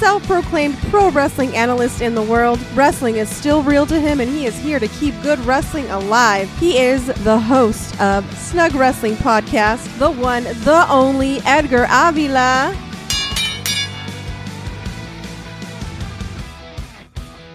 self 0.00 0.26
proclaimed 0.26 0.74
pro 0.88 1.10
wrestling 1.10 1.54
analyst 1.54 2.00
in 2.00 2.14
the 2.14 2.22
world. 2.22 2.58
Wrestling 2.74 3.16
is 3.16 3.28
still 3.28 3.62
real 3.62 3.84
to 3.84 4.00
him, 4.00 4.18
and 4.18 4.30
he 4.30 4.46
is 4.46 4.56
here 4.56 4.78
to 4.78 4.88
keep 4.88 5.14
good 5.20 5.38
wrestling 5.40 5.86
alive. 5.90 6.50
He 6.58 6.78
is 6.78 7.08
the 7.22 7.38
host 7.38 8.00
of 8.00 8.24
Snug 8.38 8.74
Wrestling 8.74 9.14
Podcast, 9.16 9.98
the 9.98 10.10
one, 10.10 10.44
the 10.44 10.86
only 10.88 11.40
Edgar 11.40 11.86
Avila. 11.90 12.74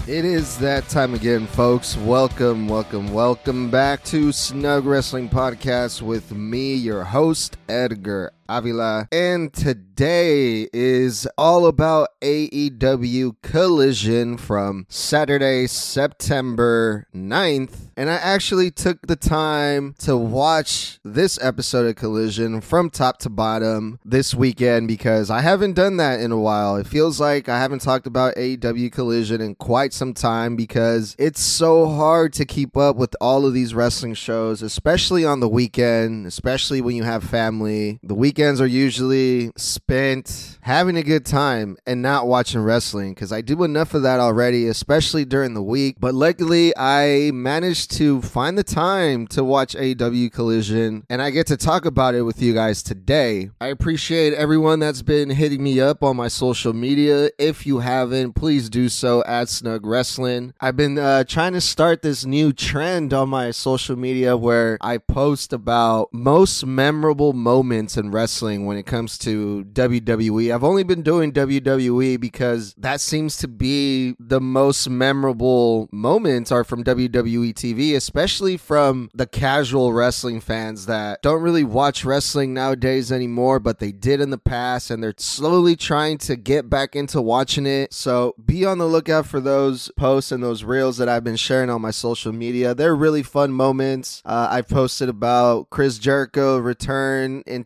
It 0.08 0.23
is 0.23 0.59
that 0.59 0.88
time 0.88 1.16
again, 1.16 1.48
folks. 1.48 1.98
Welcome, 1.98 2.67
welcome, 2.67 3.12
welcome 3.12 3.72
back 3.72 4.03
to 4.03 4.31
Snug 4.31 4.86
Wrestling 4.86 5.30
Podcast 5.30 6.03
with 6.03 6.31
me, 6.31 6.75
your 6.75 7.05
host, 7.05 7.58
Edgar 7.67 8.31
Avila. 8.48 9.08
And 9.12 9.54
today 9.54 10.67
is 10.73 11.27
all 11.38 11.66
about 11.66 12.09
AEW 12.22 13.36
Collision 13.41 14.38
from 14.38 14.86
Saturday, 14.90 15.67
September 15.67 17.08
9th. 17.14 17.89
And 17.97 18.09
I 18.09 18.16
actually 18.16 18.72
took 18.72 19.08
the 19.08 19.16
time 19.16 19.95
to 20.00 20.17
watch 20.17 21.00
this 21.03 21.39
episode 21.42 21.88
of 21.88 21.95
Collision 21.95 22.59
from 22.59 22.89
top 22.89 23.19
to 23.19 23.30
bottom 23.30 24.00
this 24.03 24.36
weekend 24.36 24.89
because 24.89 25.30
I 25.30 25.39
haven't 25.41 25.73
done 25.73 25.97
that 25.97 26.19
in 26.19 26.31
a 26.31 26.39
while. 26.39 26.75
It 26.75 26.88
feels 26.88 27.22
like 27.22 27.47
I 27.47 27.58
haven't 27.58 27.81
talked 27.81 28.06
about 28.06 28.36
AEW 28.36 28.91
Collision 28.91 29.39
in 29.39 29.56
quite 29.56 29.94
some 29.94 30.14
time 30.14 30.58
because 30.58 31.16
it's 31.17 31.41
so 31.41 31.88
hard 31.88 32.34
to 32.34 32.45
keep 32.45 32.75
up 32.75 32.97
with 32.97 33.16
all 33.22 33.45
of 33.45 33.53
these 33.53 33.73
wrestling 33.73 34.14
shows, 34.14 34.62
especially 34.62 35.23
on 35.23 35.39
the 35.39 35.50
weekend, 35.50 36.28
especially 36.28 36.81
when 36.81 36.97
you 36.97 37.03
have 37.03 37.23
family. 37.23 38.00
The 38.03 38.14
weekends 38.36 38.59
are 38.59 38.67
usually 38.67 39.50
spent 39.55 40.58
having 40.59 40.97
a 40.97 41.03
good 41.03 41.25
time 41.25 41.78
and 41.88 42.02
not 42.02 42.28
watching 42.28 42.59
wrestling 42.59 43.14
because 43.14 43.31
I 43.31 43.39
do 43.39 43.64
enough 43.64 43.94
of 43.94 44.02
that 44.02 44.19
already, 44.19 44.67
especially 44.67 45.23
during 45.23 45.53
the 45.53 45.64
week. 45.64 45.95
But 46.02 46.14
luckily, 46.14 46.73
I 46.75 47.31
managed 47.33 47.91
to 47.91 48.22
find 48.22 48.58
the 48.58 48.63
time 48.63 49.25
to 49.28 49.41
watch 49.41 49.73
AEW 49.73 50.33
Collision 50.33 51.06
and 51.09 51.22
I 51.22 51.30
get 51.30 51.47
to 51.47 51.56
talk 51.56 51.86
about 51.86 52.13
it 52.13 52.23
with 52.23 52.41
you 52.41 52.53
guys 52.53 52.83
today. 52.83 53.52
I 53.61 53.67
appreciate 53.67 54.33
everyone 54.33 54.80
that's 54.80 55.02
been 55.02 55.30
hitting 55.30 55.63
me 55.63 55.80
up 55.80 56.03
on 56.03 56.17
my 56.17 56.28
social 56.28 56.73
media. 56.73 57.30
If 57.39 57.66
you 57.66 57.80
haven't, 57.80 58.33
please 58.33 58.69
do 58.69 58.89
so 58.89 59.23
at 59.23 59.47
Snug 59.47 59.86
Wrestling. 59.86 60.53
I've 60.59 60.75
been 60.75 60.97
uh, 60.97 61.23
trying 61.23 61.53
to 61.53 61.61
start 61.61 62.02
this 62.02 62.25
new 62.25 62.52
trend 62.52 63.13
on 63.13 63.30
my 63.30 63.52
social 63.52 63.95
media 63.95 64.36
where 64.36 64.78
I 64.81 64.97
post 64.97 65.53
about 65.53 66.09
most 66.11 66.66
memorable 66.66 67.31
moments 67.31 67.95
in 67.95 68.11
wrestling 68.11 68.25
when 68.26 68.78
it 68.78 68.86
comes 68.86 69.18
to 69.20 69.66
WWE. 69.73 70.54
I've 70.54 70.64
only 70.64 70.84
been 70.84 71.02
doing 71.02 71.31
WWE 71.31 72.20
because 72.20 72.73
that 72.78 73.02
seems 73.02 73.38
to 73.38 73.48
be 73.48 74.16
the 74.20 74.42
most 74.42 74.90
memorable 74.90 75.88
moments 75.92 76.52
are 76.52 76.64
from 76.64 76.84
WWE 76.84 77.53
TV, 77.53 77.96
especially 77.96 78.58
from 78.58 79.09
the 79.14 79.26
casual 79.26 79.94
wrestling 79.94 80.41
fans 80.41 80.85
that 80.85 81.22
don't 81.22 81.41
really 81.41 81.64
watch 81.64 82.03
wrestling 82.03 82.53
nowadays 82.53 83.12
anymore, 83.12 83.59
but 83.59 83.80
they 83.80 83.91
did 83.91 84.22
in 84.22 84.30
the 84.30 84.38
past 84.38 84.90
and 84.90 85.03
they're 85.03 85.14
slowly 85.18 85.75
trying 85.75 86.18
to 86.18 86.35
get 86.35 86.69
back 86.69 86.96
into 86.96 87.22
watching 87.22 87.66
it. 87.66 87.94
So 87.94 88.35
be 88.44 88.66
on 88.66 88.78
the 88.78 88.88
lookout 88.88 89.25
for 89.25 89.40
those 89.40 89.91
posts 89.97 90.31
and 90.31 90.44
those 90.44 90.64
reels 90.64 90.97
that 90.97 91.09
I've 91.09 91.24
been 91.24 91.35
sharing 91.35 91.69
on 91.69 91.81
my 91.81 91.91
social 91.91 92.31
media. 92.31 92.74
They're 92.74 92.96
really 92.96 93.24
fun 93.24 93.52
moments. 93.52 94.22
Uh, 94.25 94.47
I've 94.50 94.68
posted 94.68 95.09
about 95.09 95.69
Chris 95.69 95.97
Jericho 95.97 96.58
return 96.58 97.44
in 97.46 97.64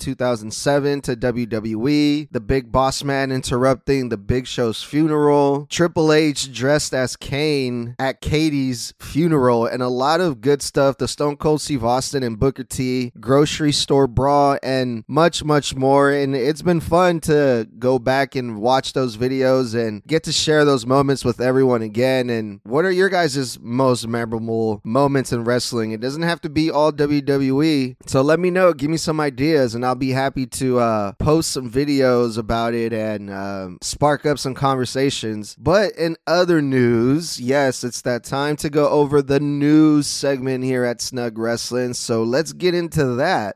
2007 0.50 1.02
to 1.02 1.16
WWE, 1.16 2.28
the 2.32 2.40
big 2.40 2.72
boss 2.72 3.04
man 3.04 3.32
interrupting 3.32 4.10
the 4.10 4.18
Big 4.18 4.48
Show's 4.48 4.82
funeral, 4.84 5.68
Triple 5.70 6.12
H 6.12 6.52
dressed 6.52 6.94
as 6.94 7.16
Kane 7.16 7.96
at 8.00 8.22
Katie's 8.22 8.94
funeral, 9.00 9.66
and 9.66 9.84
a 9.84 9.88
lot 9.88 10.22
of 10.22 10.42
good 10.42 10.62
stuff. 10.62 10.98
The 10.98 11.08
Stone 11.08 11.38
Cold 11.38 11.62
Steve 11.62 11.84
Austin 11.84 12.24
and 12.24 12.40
Booker 12.40 12.64
T, 12.64 13.12
grocery 13.20 13.72
store 13.72 14.08
brawl, 14.08 14.58
and 14.64 15.04
much, 15.08 15.44
much 15.44 15.76
more. 15.76 16.12
And 16.12 16.36
it's 16.36 16.62
been 16.62 16.80
fun 16.80 17.20
to 17.22 17.68
go 17.78 18.00
back 18.00 18.36
and 18.36 18.60
watch 18.60 18.94
those 18.94 19.18
videos 19.18 19.76
and 19.76 20.04
get 20.06 20.24
to 20.24 20.32
share 20.32 20.66
those 20.66 20.86
moments 20.86 21.24
with 21.24 21.40
everyone 21.40 21.82
again. 21.82 22.30
And 22.30 22.60
what 22.64 22.86
are 22.86 22.92
your 22.92 23.10
guys' 23.10 23.60
most 23.62 24.08
memorable 24.08 24.82
moments 24.84 25.32
in 25.32 25.44
wrestling? 25.44 25.92
It 25.92 26.02
doesn't 26.02 26.24
have 26.24 26.42
to 26.42 26.50
be 26.50 26.72
all 26.72 26.92
WWE. 26.92 27.96
So 28.08 28.22
let 28.22 28.40
me 28.40 28.50
know. 28.50 28.74
Give 28.74 28.90
me 28.90 28.98
some 28.98 29.20
ideas, 29.20 29.76
and 29.76 29.86
I'll 29.86 29.96
be 29.96 30.12
happy 30.12 30.39
to 30.48 30.80
uh, 30.80 31.12
post 31.14 31.52
some 31.52 31.70
videos 31.70 32.38
about 32.38 32.74
it 32.74 32.94
and 32.94 33.30
um, 33.30 33.78
spark 33.82 34.26
up 34.26 34.40
some 34.40 34.54
conversations. 34.54 35.56
But 35.58 35.96
in 35.96 36.18
other 36.28 36.62
news, 36.62 37.40
yes, 37.40 37.84
it's 37.84 38.02
that 38.02 38.24
time 38.24 38.56
to 38.58 38.70
go 38.70 38.90
over 38.90 39.22
the 39.22 39.40
news 39.40 40.08
segment 40.08 40.64
here 40.64 40.84
at 40.86 41.02
Snug 41.02 41.38
Wrestling. 41.38 41.94
So 41.94 42.24
let's 42.24 42.54
get 42.54 42.74
into 42.74 43.06
that. 43.16 43.56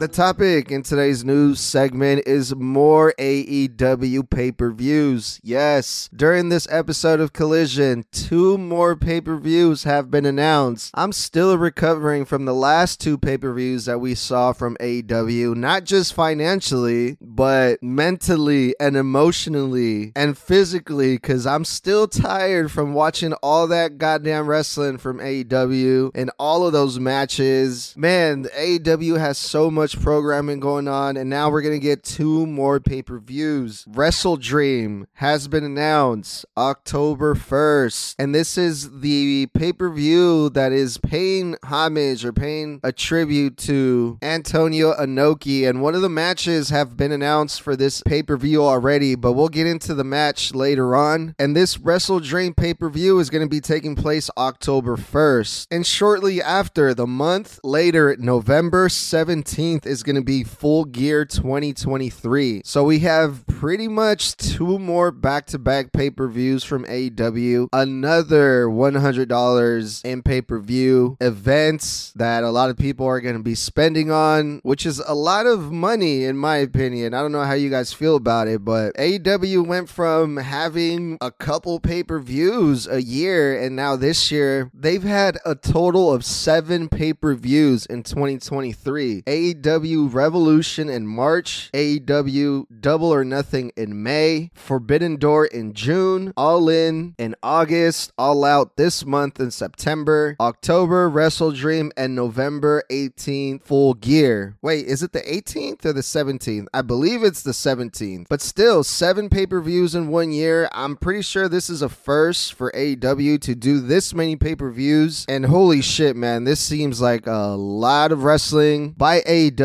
The 0.00 0.08
topic 0.08 0.70
in 0.70 0.82
today's 0.82 1.26
news 1.26 1.60
segment 1.60 2.26
is 2.26 2.56
more 2.56 3.12
AEW 3.18 4.30
pay 4.30 4.50
per 4.50 4.70
views. 4.70 5.38
Yes, 5.42 6.08
during 6.16 6.48
this 6.48 6.66
episode 6.70 7.20
of 7.20 7.34
Collision, 7.34 8.06
two 8.10 8.56
more 8.56 8.96
pay 8.96 9.20
per 9.20 9.36
views 9.36 9.84
have 9.84 10.10
been 10.10 10.24
announced. 10.24 10.90
I'm 10.94 11.12
still 11.12 11.58
recovering 11.58 12.24
from 12.24 12.46
the 12.46 12.54
last 12.54 12.98
two 12.98 13.18
pay 13.18 13.36
per 13.36 13.52
views 13.52 13.84
that 13.84 13.98
we 13.98 14.14
saw 14.14 14.54
from 14.54 14.78
AEW, 14.80 15.54
not 15.54 15.84
just 15.84 16.14
financially, 16.14 17.18
but 17.20 17.82
mentally 17.82 18.74
and 18.80 18.96
emotionally 18.96 20.12
and 20.16 20.38
physically, 20.38 21.16
because 21.16 21.46
I'm 21.46 21.66
still 21.66 22.08
tired 22.08 22.72
from 22.72 22.94
watching 22.94 23.34
all 23.42 23.66
that 23.66 23.98
goddamn 23.98 24.46
wrestling 24.46 24.96
from 24.96 25.18
AEW 25.18 26.12
and 26.14 26.30
all 26.38 26.66
of 26.66 26.72
those 26.72 26.98
matches. 26.98 27.92
Man, 27.98 28.44
AEW 28.44 29.18
has 29.18 29.36
so 29.36 29.70
much 29.70 29.89
programming 29.94 30.60
going 30.60 30.86
on, 30.86 31.16
and 31.16 31.28
now 31.28 31.50
we're 31.50 31.62
gonna 31.62 31.78
get 31.78 32.04
two 32.04 32.46
more 32.46 32.78
pay 32.80 33.02
per 33.02 33.18
views. 33.18 33.84
Wrestle 33.88 34.36
Dream 34.36 35.06
has 35.14 35.48
been 35.48 35.64
announced 35.64 36.46
October 36.56 37.34
1st, 37.34 38.14
and 38.18 38.34
this 38.34 38.56
is 38.56 39.00
the 39.00 39.48
pay 39.54 39.72
per 39.72 39.90
view 39.90 40.48
that 40.50 40.72
is 40.72 40.98
paying 40.98 41.56
homage 41.64 42.24
or 42.24 42.32
paying 42.32 42.78
a 42.84 42.92
tribute 42.92 43.56
to 43.56 44.18
Antonio 44.22 44.94
Inoki. 44.94 45.68
And 45.68 45.82
one 45.82 45.94
of 45.94 46.02
the 46.02 46.08
matches 46.08 46.70
have 46.70 46.96
been 46.96 47.12
announced 47.12 47.60
for 47.60 47.74
this 47.74 48.02
pay 48.02 48.22
per 48.22 48.36
view 48.36 48.64
already, 48.64 49.16
but 49.16 49.32
we'll 49.32 49.48
get 49.48 49.66
into 49.66 49.94
the 49.94 50.04
match 50.04 50.54
later 50.54 50.94
on. 50.94 51.34
And 51.36 51.56
this 51.56 51.78
Wrestle 51.78 52.20
Dream 52.20 52.54
pay 52.54 52.74
per 52.74 52.88
view 52.88 53.18
is 53.18 53.28
to 53.40 53.48
be 53.48 53.60
taking 53.60 53.96
place 53.96 54.30
October 54.36 54.96
1st. 54.96 55.66
And 55.70 55.86
shortly 55.86 56.42
after, 56.42 56.94
the 56.94 57.06
month 57.06 57.58
later, 57.64 58.16
November 58.18 58.88
17th, 58.88 59.79
is 59.86 60.02
going 60.02 60.16
to 60.16 60.22
be 60.22 60.44
Full 60.44 60.84
Gear 60.84 61.24
2023. 61.24 62.62
So 62.64 62.84
we 62.84 63.00
have 63.00 63.46
pretty 63.46 63.88
much 63.88 64.36
two 64.36 64.78
more 64.78 65.10
back 65.10 65.46
to 65.46 65.58
back 65.58 65.92
pay 65.92 66.10
per 66.10 66.28
views 66.28 66.64
from 66.64 66.84
AEW, 66.84 67.68
another 67.72 68.66
$100 68.66 70.04
in 70.04 70.22
pay 70.22 70.40
per 70.40 70.58
view 70.58 71.16
events 71.20 72.12
that 72.16 72.44
a 72.44 72.50
lot 72.50 72.70
of 72.70 72.76
people 72.76 73.06
are 73.06 73.20
going 73.20 73.36
to 73.36 73.42
be 73.42 73.54
spending 73.54 74.10
on, 74.10 74.60
which 74.62 74.86
is 74.86 74.98
a 75.00 75.14
lot 75.14 75.46
of 75.46 75.70
money, 75.72 76.24
in 76.24 76.36
my 76.36 76.56
opinion. 76.56 77.14
I 77.14 77.20
don't 77.20 77.32
know 77.32 77.44
how 77.44 77.54
you 77.54 77.70
guys 77.70 77.92
feel 77.92 78.16
about 78.16 78.48
it, 78.48 78.64
but 78.64 78.94
AEW 78.94 79.66
went 79.66 79.88
from 79.88 80.36
having 80.38 81.18
a 81.20 81.30
couple 81.30 81.80
pay 81.80 82.02
per 82.02 82.18
views 82.18 82.86
a 82.86 83.02
year, 83.02 83.60
and 83.60 83.76
now 83.76 83.96
this 83.96 84.30
year 84.30 84.70
they've 84.74 85.02
had 85.02 85.38
a 85.44 85.54
total 85.54 86.12
of 86.12 86.24
seven 86.24 86.88
pay 86.88 87.12
per 87.12 87.34
views 87.34 87.86
in 87.86 88.02
2023. 88.02 89.22
AEW 89.22 89.69
AEW 89.70 90.12
Revolution 90.12 90.88
in 90.88 91.06
March, 91.06 91.70
AEW 91.72 92.66
Double 92.80 93.14
or 93.14 93.24
Nothing 93.24 93.70
in 93.76 94.02
May, 94.02 94.50
Forbidden 94.52 95.14
Door 95.14 95.46
in 95.46 95.74
June, 95.74 96.32
All 96.36 96.68
In 96.68 97.14
in 97.18 97.36
August, 97.40 98.12
All 98.18 98.44
Out 98.44 98.76
this 98.76 99.06
month 99.06 99.38
in 99.38 99.52
September, 99.52 100.34
October 100.40 101.08
Wrestle 101.08 101.52
Dream, 101.52 101.92
and 101.96 102.16
November 102.16 102.82
18th 102.90 103.62
Full 103.62 103.94
Gear. 103.94 104.56
Wait, 104.60 104.86
is 104.86 105.04
it 105.04 105.12
the 105.12 105.20
18th 105.20 105.84
or 105.84 105.92
the 105.92 106.00
17th? 106.00 106.66
I 106.74 106.82
believe 106.82 107.22
it's 107.22 107.44
the 107.44 107.52
17th. 107.52 108.26
But 108.28 108.40
still, 108.40 108.82
seven 108.82 109.28
pay 109.28 109.46
per 109.46 109.60
views 109.60 109.94
in 109.94 110.08
one 110.08 110.32
year. 110.32 110.68
I'm 110.72 110.96
pretty 110.96 111.22
sure 111.22 111.48
this 111.48 111.70
is 111.70 111.80
a 111.80 111.88
first 111.88 112.54
for 112.54 112.72
AEW 112.72 113.40
to 113.42 113.54
do 113.54 113.78
this 113.78 114.12
many 114.12 114.34
pay 114.34 114.56
per 114.56 114.70
views. 114.70 115.24
And 115.28 115.46
holy 115.46 115.80
shit, 115.80 116.16
man, 116.16 116.42
this 116.42 116.58
seems 116.58 117.00
like 117.00 117.28
a 117.28 117.54
lot 117.54 118.10
of 118.10 118.24
wrestling 118.24 118.90
by 118.90 119.20
AEW. 119.20 119.59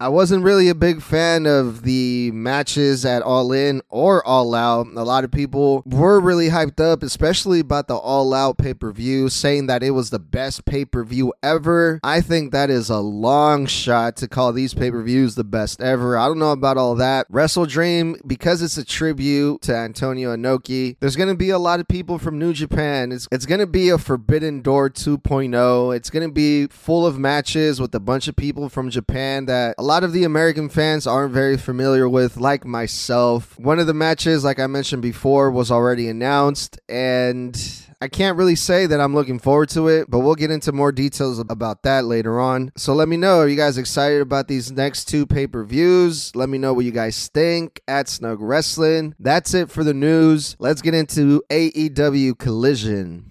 I 0.00 0.08
wasn't 0.08 0.42
really 0.42 0.70
a 0.70 0.74
big 0.74 1.02
fan 1.02 1.46
of 1.46 1.82
the 1.82 2.30
matches 2.32 3.04
at 3.04 3.20
All 3.20 3.52
In 3.52 3.82
or 3.90 4.26
All 4.26 4.54
Out. 4.54 4.86
A 4.86 5.02
lot 5.02 5.24
of 5.24 5.30
people 5.30 5.82
were 5.84 6.18
really 6.18 6.48
hyped 6.48 6.80
up, 6.80 7.02
especially 7.02 7.60
about 7.60 7.88
the 7.88 7.96
All 7.96 8.32
Out 8.32 8.56
pay 8.56 8.72
per 8.72 8.90
view, 8.90 9.28
saying 9.28 9.66
that 9.66 9.82
it 9.82 9.90
was 9.90 10.08
the 10.08 10.18
best 10.18 10.64
pay 10.64 10.86
per 10.86 11.04
view 11.04 11.34
ever. 11.42 12.00
I 12.02 12.22
think 12.22 12.52
that 12.52 12.70
is 12.70 12.88
a 12.88 13.00
long 13.00 13.66
shot 13.66 14.16
to 14.16 14.28
call 14.28 14.54
these 14.54 14.72
pay 14.72 14.90
per 14.90 15.02
views 15.02 15.34
the 15.34 15.44
best 15.44 15.82
ever. 15.82 16.16
I 16.16 16.26
don't 16.26 16.38
know 16.38 16.52
about 16.52 16.78
all 16.78 16.94
that. 16.94 17.26
Wrestle 17.28 17.66
Dream, 17.66 18.16
because 18.26 18.62
it's 18.62 18.78
a 18.78 18.84
tribute 18.84 19.60
to 19.62 19.76
Antonio 19.76 20.34
Inoki, 20.34 20.96
there's 21.00 21.16
going 21.16 21.28
to 21.28 21.36
be 21.36 21.50
a 21.50 21.58
lot 21.58 21.80
of 21.80 21.88
people 21.88 22.18
from 22.18 22.38
New 22.38 22.54
Japan. 22.54 23.12
It's, 23.12 23.28
it's 23.30 23.44
going 23.44 23.60
to 23.60 23.66
be 23.66 23.90
a 23.90 23.98
Forbidden 23.98 24.62
Door 24.62 24.90
2.0. 24.90 25.94
It's 25.94 26.08
going 26.08 26.26
to 26.26 26.32
be 26.32 26.66
full 26.68 27.06
of 27.06 27.18
matches 27.18 27.78
with 27.78 27.94
a 27.94 28.00
bunch 28.00 28.26
of 28.26 28.34
people 28.34 28.70
from 28.70 28.88
Japan 28.88 29.07
that 29.08 29.74
a 29.78 29.82
lot 29.82 30.04
of 30.04 30.12
the 30.12 30.24
American 30.24 30.68
fans 30.68 31.06
aren't 31.06 31.32
very 31.32 31.56
familiar 31.56 32.08
with, 32.08 32.36
like 32.36 32.64
myself. 32.64 33.58
One 33.58 33.78
of 33.78 33.86
the 33.86 33.94
matches, 33.94 34.44
like 34.44 34.60
I 34.60 34.66
mentioned 34.66 35.02
before, 35.02 35.50
was 35.50 35.70
already 35.70 36.08
announced, 36.08 36.78
and 36.88 37.56
I 38.00 38.08
can't 38.08 38.36
really 38.36 38.54
say 38.54 38.86
that 38.86 39.00
I'm 39.00 39.14
looking 39.14 39.38
forward 39.38 39.70
to 39.70 39.88
it, 39.88 40.08
but 40.08 40.20
we'll 40.20 40.34
get 40.34 40.50
into 40.50 40.70
more 40.72 40.92
details 40.92 41.38
about 41.38 41.82
that 41.82 42.04
later 42.04 42.38
on. 42.38 42.70
So 42.76 42.92
let 42.94 43.08
me 43.08 43.16
know. 43.16 43.40
Are 43.40 43.48
you 43.48 43.56
guys 43.56 43.78
excited 43.78 44.20
about 44.20 44.46
these 44.46 44.70
next 44.70 45.06
two 45.06 45.26
pay 45.26 45.46
per 45.46 45.64
views? 45.64 46.34
Let 46.36 46.48
me 46.48 46.58
know 46.58 46.72
what 46.72 46.84
you 46.84 46.92
guys 46.92 47.28
think 47.28 47.80
at 47.88 48.08
Snug 48.08 48.40
Wrestling. 48.40 49.14
That's 49.18 49.54
it 49.54 49.70
for 49.70 49.82
the 49.82 49.94
news. 49.94 50.54
Let's 50.58 50.82
get 50.82 50.94
into 50.94 51.42
AEW 51.50 52.38
Collision. 52.38 53.27